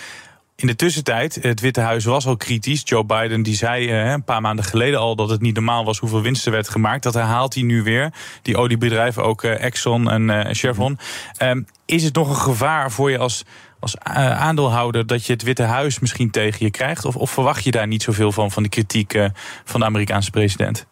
In 0.63 0.69
de 0.69 0.77
tussentijd, 0.77 1.39
het 1.41 1.61
Witte 1.61 1.81
Huis 1.81 2.05
was 2.05 2.27
al 2.27 2.37
kritisch. 2.37 2.83
Joe 2.85 3.05
Biden 3.05 3.43
die 3.43 3.55
zei 3.55 3.89
uh, 3.89 4.11
een 4.11 4.25
paar 4.25 4.41
maanden 4.41 4.65
geleden 4.65 4.99
al 4.99 5.17
dat 5.17 5.31
het 5.31 5.41
niet 5.41 5.55
normaal 5.55 5.85
was 5.85 5.99
hoeveel 5.99 6.23
winst 6.23 6.47
er 6.47 6.53
werd 6.53 6.69
gemaakt. 6.69 7.03
Dat 7.03 7.15
herhaalt 7.15 7.55
hij 7.55 7.63
nu 7.63 7.83
weer. 7.83 8.13
Die 8.43 8.57
oliebedrijven, 8.57 9.25
ook 9.25 9.43
uh, 9.43 9.65
Exxon 9.65 10.11
en 10.11 10.29
uh, 10.29 10.41
Chevron. 10.51 10.99
Um, 11.43 11.67
is 11.87 12.05
het 12.05 12.15
nog 12.15 12.29
een 12.29 12.37
gevaar 12.37 12.91
voor 12.91 13.11
je 13.11 13.19
als, 13.19 13.45
als 13.81 13.99
aandeelhouder 13.99 15.07
dat 15.07 15.27
je 15.27 15.33
het 15.33 15.43
Witte 15.43 15.63
Huis 15.63 15.99
misschien 15.99 16.31
tegen 16.31 16.65
je 16.65 16.71
krijgt? 16.71 17.05
Of, 17.05 17.17
of 17.17 17.31
verwacht 17.31 17.65
je 17.65 17.71
daar 17.71 17.87
niet 17.87 18.03
zoveel 18.03 18.33
van, 18.33 18.51
van 18.51 18.63
de 18.63 18.69
kritiek 18.69 19.31
van 19.65 19.81
de 19.81 19.87
Amerikaanse 19.87 20.31
president? 20.31 20.87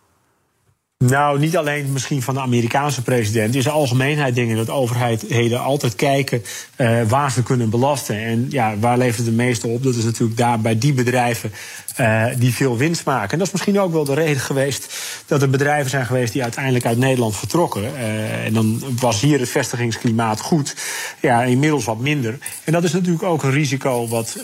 Nou, 1.05 1.39
niet 1.39 1.57
alleen 1.57 1.93
misschien 1.93 2.23
van 2.23 2.35
de 2.35 2.41
Amerikaanse 2.41 3.03
president. 3.03 3.55
In 3.55 3.63
zijn 3.63 3.75
algemeenheid 3.75 4.35
dingen 4.35 4.57
dat 4.57 4.71
overheden 4.71 5.61
altijd 5.61 5.95
kijken 5.95 6.43
uh, 6.77 7.03
waar 7.09 7.31
ze 7.31 7.43
kunnen 7.43 7.71
belasten. 7.71 8.17
En 8.17 8.47
ja, 8.49 8.79
waar 8.79 8.99
levert 8.99 9.17
het 9.17 9.27
de 9.27 9.33
meeste 9.33 9.67
op? 9.67 9.83
Dat 9.83 9.95
is 9.95 10.05
natuurlijk 10.05 10.39
daar 10.39 10.61
bij 10.61 10.79
die 10.79 10.93
bedrijven 10.93 11.53
uh, 12.01 12.27
die 12.39 12.55
veel 12.55 12.77
winst 12.77 13.05
maken. 13.05 13.31
En 13.31 13.39
dat 13.39 13.47
is 13.47 13.53
misschien 13.53 13.81
ook 13.81 13.93
wel 13.93 14.05
de 14.05 14.15
reden 14.15 14.41
geweest 14.41 14.95
dat 15.27 15.43
er 15.43 15.51
bedrijven 15.51 15.91
zijn 15.91 16.07
geweest 16.07 16.33
die 16.33 16.43
uiteindelijk 16.43 16.87
uit 16.87 16.99
Nederland 16.99 17.37
vertrokken. 17.37 17.83
Uh, 17.83 18.45
en 18.45 18.53
dan 18.53 18.83
was 19.01 19.21
hier 19.21 19.41
het 19.41 19.49
vestigingsklimaat 19.49 20.41
goed. 20.41 20.77
Ja, 21.21 21.43
inmiddels 21.43 21.85
wat 21.85 21.99
minder. 21.99 22.39
En 22.65 22.73
dat 22.73 22.85
is 22.85 22.93
natuurlijk 22.93 23.25
ook 23.25 23.43
een 23.43 23.51
risico 23.51 24.09
wat. 24.09 24.37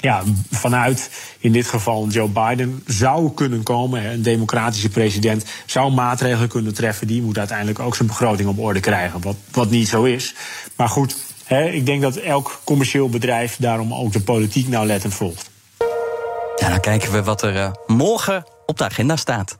Ja, 0.00 0.22
vanuit 0.50 1.10
in 1.38 1.52
dit 1.52 1.66
geval 1.66 2.08
Joe 2.08 2.28
Biden 2.28 2.82
zou 2.86 3.32
kunnen 3.34 3.62
komen. 3.62 4.04
Een 4.04 4.22
democratische 4.22 4.88
president 4.88 5.44
zou 5.66 5.92
maatregelen 5.92 6.48
kunnen 6.48 6.74
treffen. 6.74 7.06
Die 7.06 7.22
moet 7.22 7.38
uiteindelijk 7.38 7.78
ook 7.78 7.96
zijn 7.96 8.08
begroting 8.08 8.48
op 8.48 8.58
orde 8.58 8.80
krijgen. 8.80 9.20
Wat, 9.20 9.36
wat 9.50 9.70
niet 9.70 9.88
zo 9.88 10.02
is. 10.02 10.34
Maar 10.76 10.88
goed, 10.88 11.16
hè, 11.44 11.64
ik 11.64 11.86
denk 11.86 12.02
dat 12.02 12.16
elk 12.16 12.60
commercieel 12.64 13.08
bedrijf 13.08 13.56
daarom 13.56 13.94
ook 13.94 14.12
de 14.12 14.20
politiek 14.20 14.68
nauwlettend 14.68 15.14
volgt. 15.14 15.50
Dan 16.56 16.80
kijken 16.80 17.12
we 17.12 17.22
wat 17.22 17.42
er 17.42 17.54
uh, 17.54 17.70
morgen 17.86 18.44
op 18.66 18.78
de 18.78 18.84
agenda 18.84 19.16
staat. 19.16 19.58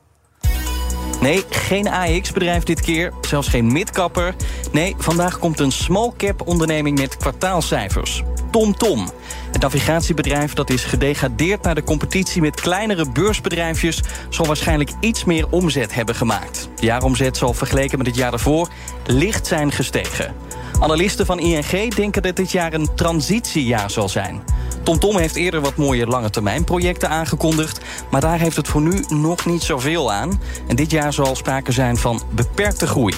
Nee, 1.21 1.43
geen 1.49 1.87
AX-bedrijf 1.87 2.63
dit 2.63 2.81
keer, 2.81 3.13
zelfs 3.21 3.47
geen 3.47 3.71
midkapper. 3.71 4.35
Nee, 4.71 4.95
vandaag 4.97 5.39
komt 5.39 5.59
een 5.59 5.71
small 5.71 6.11
cap 6.17 6.47
onderneming 6.47 6.99
met 6.99 7.17
kwartaalcijfers. 7.17 8.23
TomTom. 8.51 8.95
Tom. 8.95 9.09
Het 9.51 9.61
navigatiebedrijf 9.61 10.53
dat 10.53 10.69
is 10.69 10.83
gedegradeerd 10.83 11.61
naar 11.63 11.75
de 11.75 11.83
competitie 11.83 12.41
met 12.41 12.61
kleinere 12.61 13.11
beursbedrijfjes 13.11 14.01
zal 14.29 14.45
waarschijnlijk 14.45 14.91
iets 14.99 15.23
meer 15.23 15.49
omzet 15.49 15.93
hebben 15.93 16.15
gemaakt. 16.15 16.69
De 16.75 16.85
jaaromzet 16.85 17.37
zal 17.37 17.53
vergeleken 17.53 17.97
met 17.97 18.07
het 18.07 18.15
jaar 18.15 18.31
daarvoor 18.31 18.69
licht 19.05 19.47
zijn 19.47 19.71
gestegen. 19.71 20.35
Analisten 20.81 21.25
van 21.25 21.39
ING 21.39 21.95
denken 21.95 22.21
dat 22.21 22.35
dit 22.35 22.51
jaar 22.51 22.73
een 22.73 22.93
transitiejaar 22.95 23.91
zal 23.91 24.09
zijn. 24.09 24.41
TomTom 24.83 25.17
heeft 25.17 25.35
eerder 25.35 25.61
wat 25.61 25.75
mooie 25.75 26.07
lange 26.07 26.29
termijn 26.29 26.63
projecten 26.63 27.09
aangekondigd, 27.09 27.79
maar 28.11 28.21
daar 28.21 28.39
heeft 28.39 28.55
het 28.55 28.67
voor 28.67 28.81
nu 28.81 29.03
nog 29.09 29.45
niet 29.45 29.63
zoveel 29.63 30.11
aan. 30.11 30.41
En 30.67 30.75
dit 30.75 30.91
jaar 30.91 31.13
zal 31.13 31.35
sprake 31.35 31.71
zijn 31.71 31.97
van 31.97 32.21
beperkte 32.29 32.87
groei. 32.87 33.13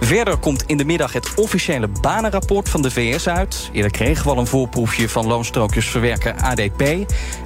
Verder 0.00 0.36
komt 0.36 0.62
in 0.66 0.76
de 0.76 0.84
middag 0.84 1.12
het 1.12 1.34
officiële 1.34 1.88
banenrapport 2.00 2.68
van 2.68 2.82
de 2.82 2.90
VS 2.90 3.28
uit. 3.28 3.70
Eerder 3.72 3.90
kregen 3.90 4.24
we 4.24 4.30
al 4.30 4.38
een 4.38 4.46
voorproefje 4.46 5.08
van 5.08 5.26
loonstrookjesverwerker 5.26 6.34
ADP. 6.34 6.82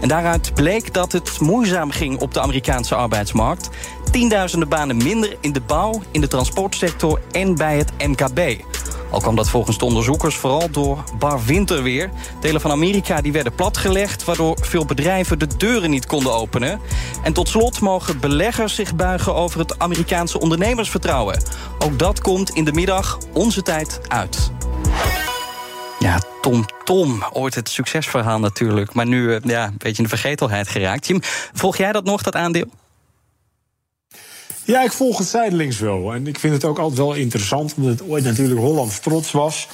En 0.01 0.09
daaruit 0.09 0.55
bleek 0.55 0.95
dat 0.95 1.13
het 1.13 1.41
moeizaam 1.41 1.91
ging 1.91 2.21
op 2.21 2.35
de 2.35 2.41
Amerikaanse 2.41 2.95
arbeidsmarkt. 2.95 3.71
Tienduizenden 4.13 4.69
banen 4.69 4.97
minder 4.97 5.37
in 5.41 5.53
de 5.53 5.61
bouw, 5.61 6.03
in 6.11 6.21
de 6.21 6.29
transportsector 6.29 7.21
en 7.31 7.55
bij 7.55 7.77
het 7.77 7.93
MKB. 8.07 8.63
Al 9.11 9.21
kwam 9.21 9.37
dat 9.37 9.49
volgens 9.49 9.79
de 9.79 9.85
onderzoekers 9.85 10.35
vooral 10.35 10.71
door 10.71 11.05
bar 11.19 11.45
winterweer. 11.45 12.11
Delen 12.41 12.61
van 12.61 12.71
Amerika 12.71 13.21
die 13.21 13.33
werden 13.33 13.55
platgelegd... 13.55 14.25
waardoor 14.25 14.59
veel 14.61 14.85
bedrijven 14.85 15.39
de 15.39 15.47
deuren 15.57 15.91
niet 15.91 16.07
konden 16.07 16.33
openen. 16.33 16.81
En 17.23 17.33
tot 17.33 17.49
slot 17.49 17.81
mogen 17.81 18.21
beleggers 18.21 18.75
zich 18.75 18.95
buigen 18.95 19.35
over 19.35 19.59
het 19.59 19.79
Amerikaanse 19.79 20.41
ondernemersvertrouwen. 20.41 21.43
Ook 21.79 21.99
dat 21.99 22.21
komt 22.21 22.51
in 22.51 22.65
de 22.65 22.73
middag 22.73 23.19
onze 23.33 23.63
tijd 23.63 24.01
uit. 24.09 24.51
Ja, 25.99 26.21
Tom 26.41 26.65
Tom, 26.85 27.25
ooit 27.33 27.55
het 27.55 27.69
succesverhaal 27.69 28.39
natuurlijk. 28.39 28.95
Maar 28.95 29.07
nu 29.07 29.41
ja, 29.43 29.67
een 29.67 29.75
beetje 29.79 29.97
in 29.97 30.09
de 30.09 30.17
vergetelheid 30.17 30.69
geraakt. 30.69 31.07
Jim, 31.07 31.21
volg 31.53 31.77
jij 31.77 31.93
dat 31.93 32.05
nog, 32.05 32.23
dat 32.23 32.35
aandeel? 32.35 32.67
Ja, 34.73 34.83
ik 34.83 34.93
volg 34.93 35.19
het 35.19 35.27
zijdelings 35.27 35.79
wel. 35.79 36.15
En 36.15 36.27
ik 36.27 36.39
vind 36.39 36.55
het 36.55 36.65
ook 36.65 36.79
altijd 36.79 36.99
wel 36.99 37.15
interessant, 37.15 37.75
omdat 37.77 37.99
het 37.99 38.09
ooit 38.09 38.25
natuurlijk 38.25 38.61
Hollands 38.61 39.01
trots 39.01 39.31
was. 39.31 39.69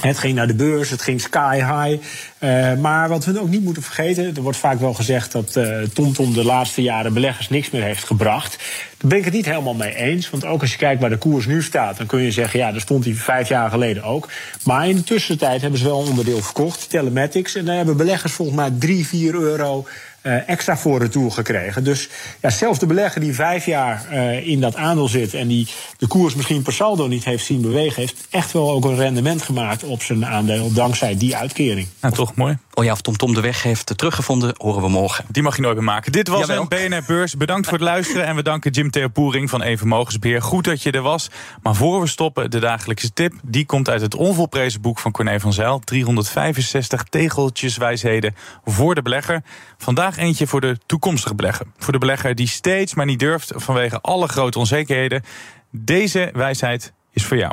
Het 0.00 0.18
ging 0.18 0.34
naar 0.34 0.46
de 0.46 0.54
beurs, 0.54 0.90
het 0.90 1.02
ging 1.02 1.20
sky 1.20 1.56
high. 1.56 2.02
Uh, 2.38 2.74
maar 2.74 3.08
wat 3.08 3.24
we 3.24 3.40
ook 3.40 3.48
niet 3.48 3.64
moeten 3.64 3.82
vergeten, 3.82 4.36
er 4.36 4.42
wordt 4.42 4.58
vaak 4.58 4.80
wel 4.80 4.94
gezegd 4.94 5.32
dat 5.32 5.56
uh, 5.56 5.82
TomTom 5.82 6.32
de 6.32 6.44
laatste 6.44 6.82
jaren 6.82 7.12
beleggers 7.12 7.48
niks 7.48 7.70
meer 7.70 7.82
heeft 7.82 8.04
gebracht. 8.04 8.56
Daar 8.98 9.08
ben 9.08 9.18
ik 9.18 9.24
het 9.24 9.34
niet 9.34 9.44
helemaal 9.44 9.74
mee 9.74 9.94
eens. 9.94 10.30
Want 10.30 10.44
ook 10.44 10.60
als 10.60 10.70
je 10.70 10.78
kijkt 10.78 11.00
waar 11.00 11.10
de 11.10 11.18
koers 11.18 11.46
nu 11.46 11.62
staat, 11.62 11.96
dan 11.96 12.06
kun 12.06 12.20
je 12.20 12.32
zeggen, 12.32 12.58
ja, 12.58 12.70
daar 12.70 12.80
stond 12.80 13.04
hij 13.04 13.14
vijf 13.14 13.48
jaar 13.48 13.70
geleden 13.70 14.02
ook. 14.02 14.28
Maar 14.64 14.88
in 14.88 14.96
de 14.96 15.04
tussentijd 15.04 15.60
hebben 15.60 15.78
ze 15.78 15.84
wel 15.84 16.00
een 16.00 16.08
onderdeel 16.08 16.42
verkocht, 16.42 16.90
telematics. 16.90 17.54
En 17.54 17.64
daar 17.64 17.76
hebben 17.76 17.96
beleggers 17.96 18.32
volgens 18.32 18.56
mij 18.56 18.70
3, 18.78 19.06
4 19.06 19.34
euro 19.34 19.86
uh, 20.22 20.48
extra 20.48 20.76
voor 20.76 20.98
retour 20.98 21.30
gekregen. 21.30 21.84
Dus 21.84 22.08
ja, 22.40 22.50
zelfs 22.50 22.78
de 22.78 22.86
belegger 22.86 23.20
die 23.20 23.34
vijf 23.34 23.66
jaar 23.66 24.06
uh, 24.12 24.46
in 24.46 24.60
dat 24.60 24.76
aandeel 24.76 25.08
zit 25.08 25.34
en 25.34 25.48
die 25.48 25.68
de 25.96 26.06
koers 26.06 26.34
misschien 26.34 26.62
per 26.62 26.72
saldo 26.72 27.06
niet 27.06 27.24
heeft 27.24 27.44
zien 27.44 27.60
bewegen, 27.60 28.00
heeft 28.00 28.26
echt 28.30 28.52
wel 28.52 28.70
ook 28.70 28.84
een 28.84 28.96
rendement 28.96 29.42
gemaakt 29.42 29.84
op 29.84 30.02
zijn 30.02 30.26
aandeel 30.26 30.72
dankzij 30.72 31.16
die 31.16 31.36
uitkering. 31.36 31.88
Nou, 32.00 32.14
toch 32.14 32.34
mooi. 32.34 32.56
Oh 32.74 32.84
ja, 32.84 32.92
of 32.92 33.00
Tom 33.00 33.16
Tom 33.16 33.34
de 33.34 33.40
weg 33.40 33.62
heeft 33.62 33.96
teruggevonden, 33.96 34.54
horen 34.56 34.82
we 34.82 34.88
morgen. 34.88 35.24
Die 35.28 35.42
mag 35.42 35.56
je 35.56 35.62
nooit 35.62 35.74
meer 35.74 35.84
maken. 35.84 36.12
Dit 36.12 36.28
was 36.28 36.40
Jawel. 36.40 36.60
een 36.60 36.88
BNR 36.88 37.02
Beurs. 37.06 37.36
Bedankt 37.36 37.68
voor 37.68 37.78
het 37.78 37.86
luisteren 37.86 38.26
en 38.26 38.34
we 38.36 38.42
danken 38.42 38.70
Jim 38.70 38.90
Theopoering 38.90 39.50
van 39.50 39.62
Even 39.62 39.88
Mogensbeheer. 39.88 40.42
Goed 40.42 40.64
dat 40.64 40.82
je 40.82 40.90
er 40.90 41.02
was. 41.02 41.30
Maar 41.62 41.74
voor 41.74 42.00
we 42.00 42.06
stoppen, 42.06 42.50
de 42.50 42.58
dagelijkse 42.58 43.12
tip. 43.12 43.32
Die 43.42 43.66
komt 43.66 43.88
uit 43.88 44.00
het 44.00 44.14
onvolprezen 44.14 44.80
boek 44.80 44.98
van 44.98 45.12
Corné 45.12 45.40
van 45.40 45.52
Zijl. 45.52 45.78
365 45.78 47.02
tegeltjeswijsheden 47.02 48.34
voor 48.64 48.94
de 48.94 49.02
belegger. 49.02 49.42
Vandaag 49.78 50.16
eentje 50.16 50.46
voor 50.46 50.60
de 50.60 50.78
toekomstige 50.86 51.34
belegger. 51.34 51.66
Voor 51.78 51.92
de 51.92 51.98
belegger 51.98 52.34
die 52.34 52.48
steeds 52.48 52.94
maar 52.94 53.06
niet 53.06 53.18
durft 53.18 53.52
vanwege 53.54 54.00
alle 54.00 54.28
grote 54.28 54.58
onzekerheden. 54.58 55.22
Deze 55.70 56.30
wijsheid 56.32 56.92
is 57.12 57.24
voor 57.24 57.36
jou. 57.36 57.52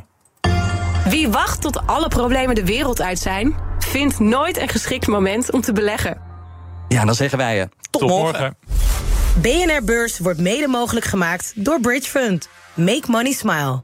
Wie 1.10 1.30
wacht 1.30 1.62
tot 1.62 1.88
alle 1.88 2.08
problemen 2.08 2.56
de 2.56 2.66
wereld 2.66 3.02
uit 3.02 3.20
zijn, 3.20 3.56
vindt 3.80 4.20
nooit 4.20 4.58
een 4.58 4.70
geschikt 4.70 5.08
moment 5.08 5.52
om 5.52 5.62
te 5.62 5.74
beleggen. 5.74 6.18
Ja, 6.88 7.06
dan 7.06 7.16
zeggen 7.16 7.38
wij 7.38 7.56
je. 7.58 7.70
Tot, 7.92 8.02
Tot 8.02 8.10
morgen. 8.10 8.56
morgen. 9.42 9.66
BNR 9.66 9.84
Beurs 9.84 10.20
wordt 10.20 10.40
mede 10.40 10.68
mogelijk 10.68 11.06
gemaakt 11.06 11.52
door 11.56 11.80
Bridge 11.80 12.10
Fund. 12.10 12.50
Make 12.74 13.04
money 13.08 13.32
smile. 13.32 13.84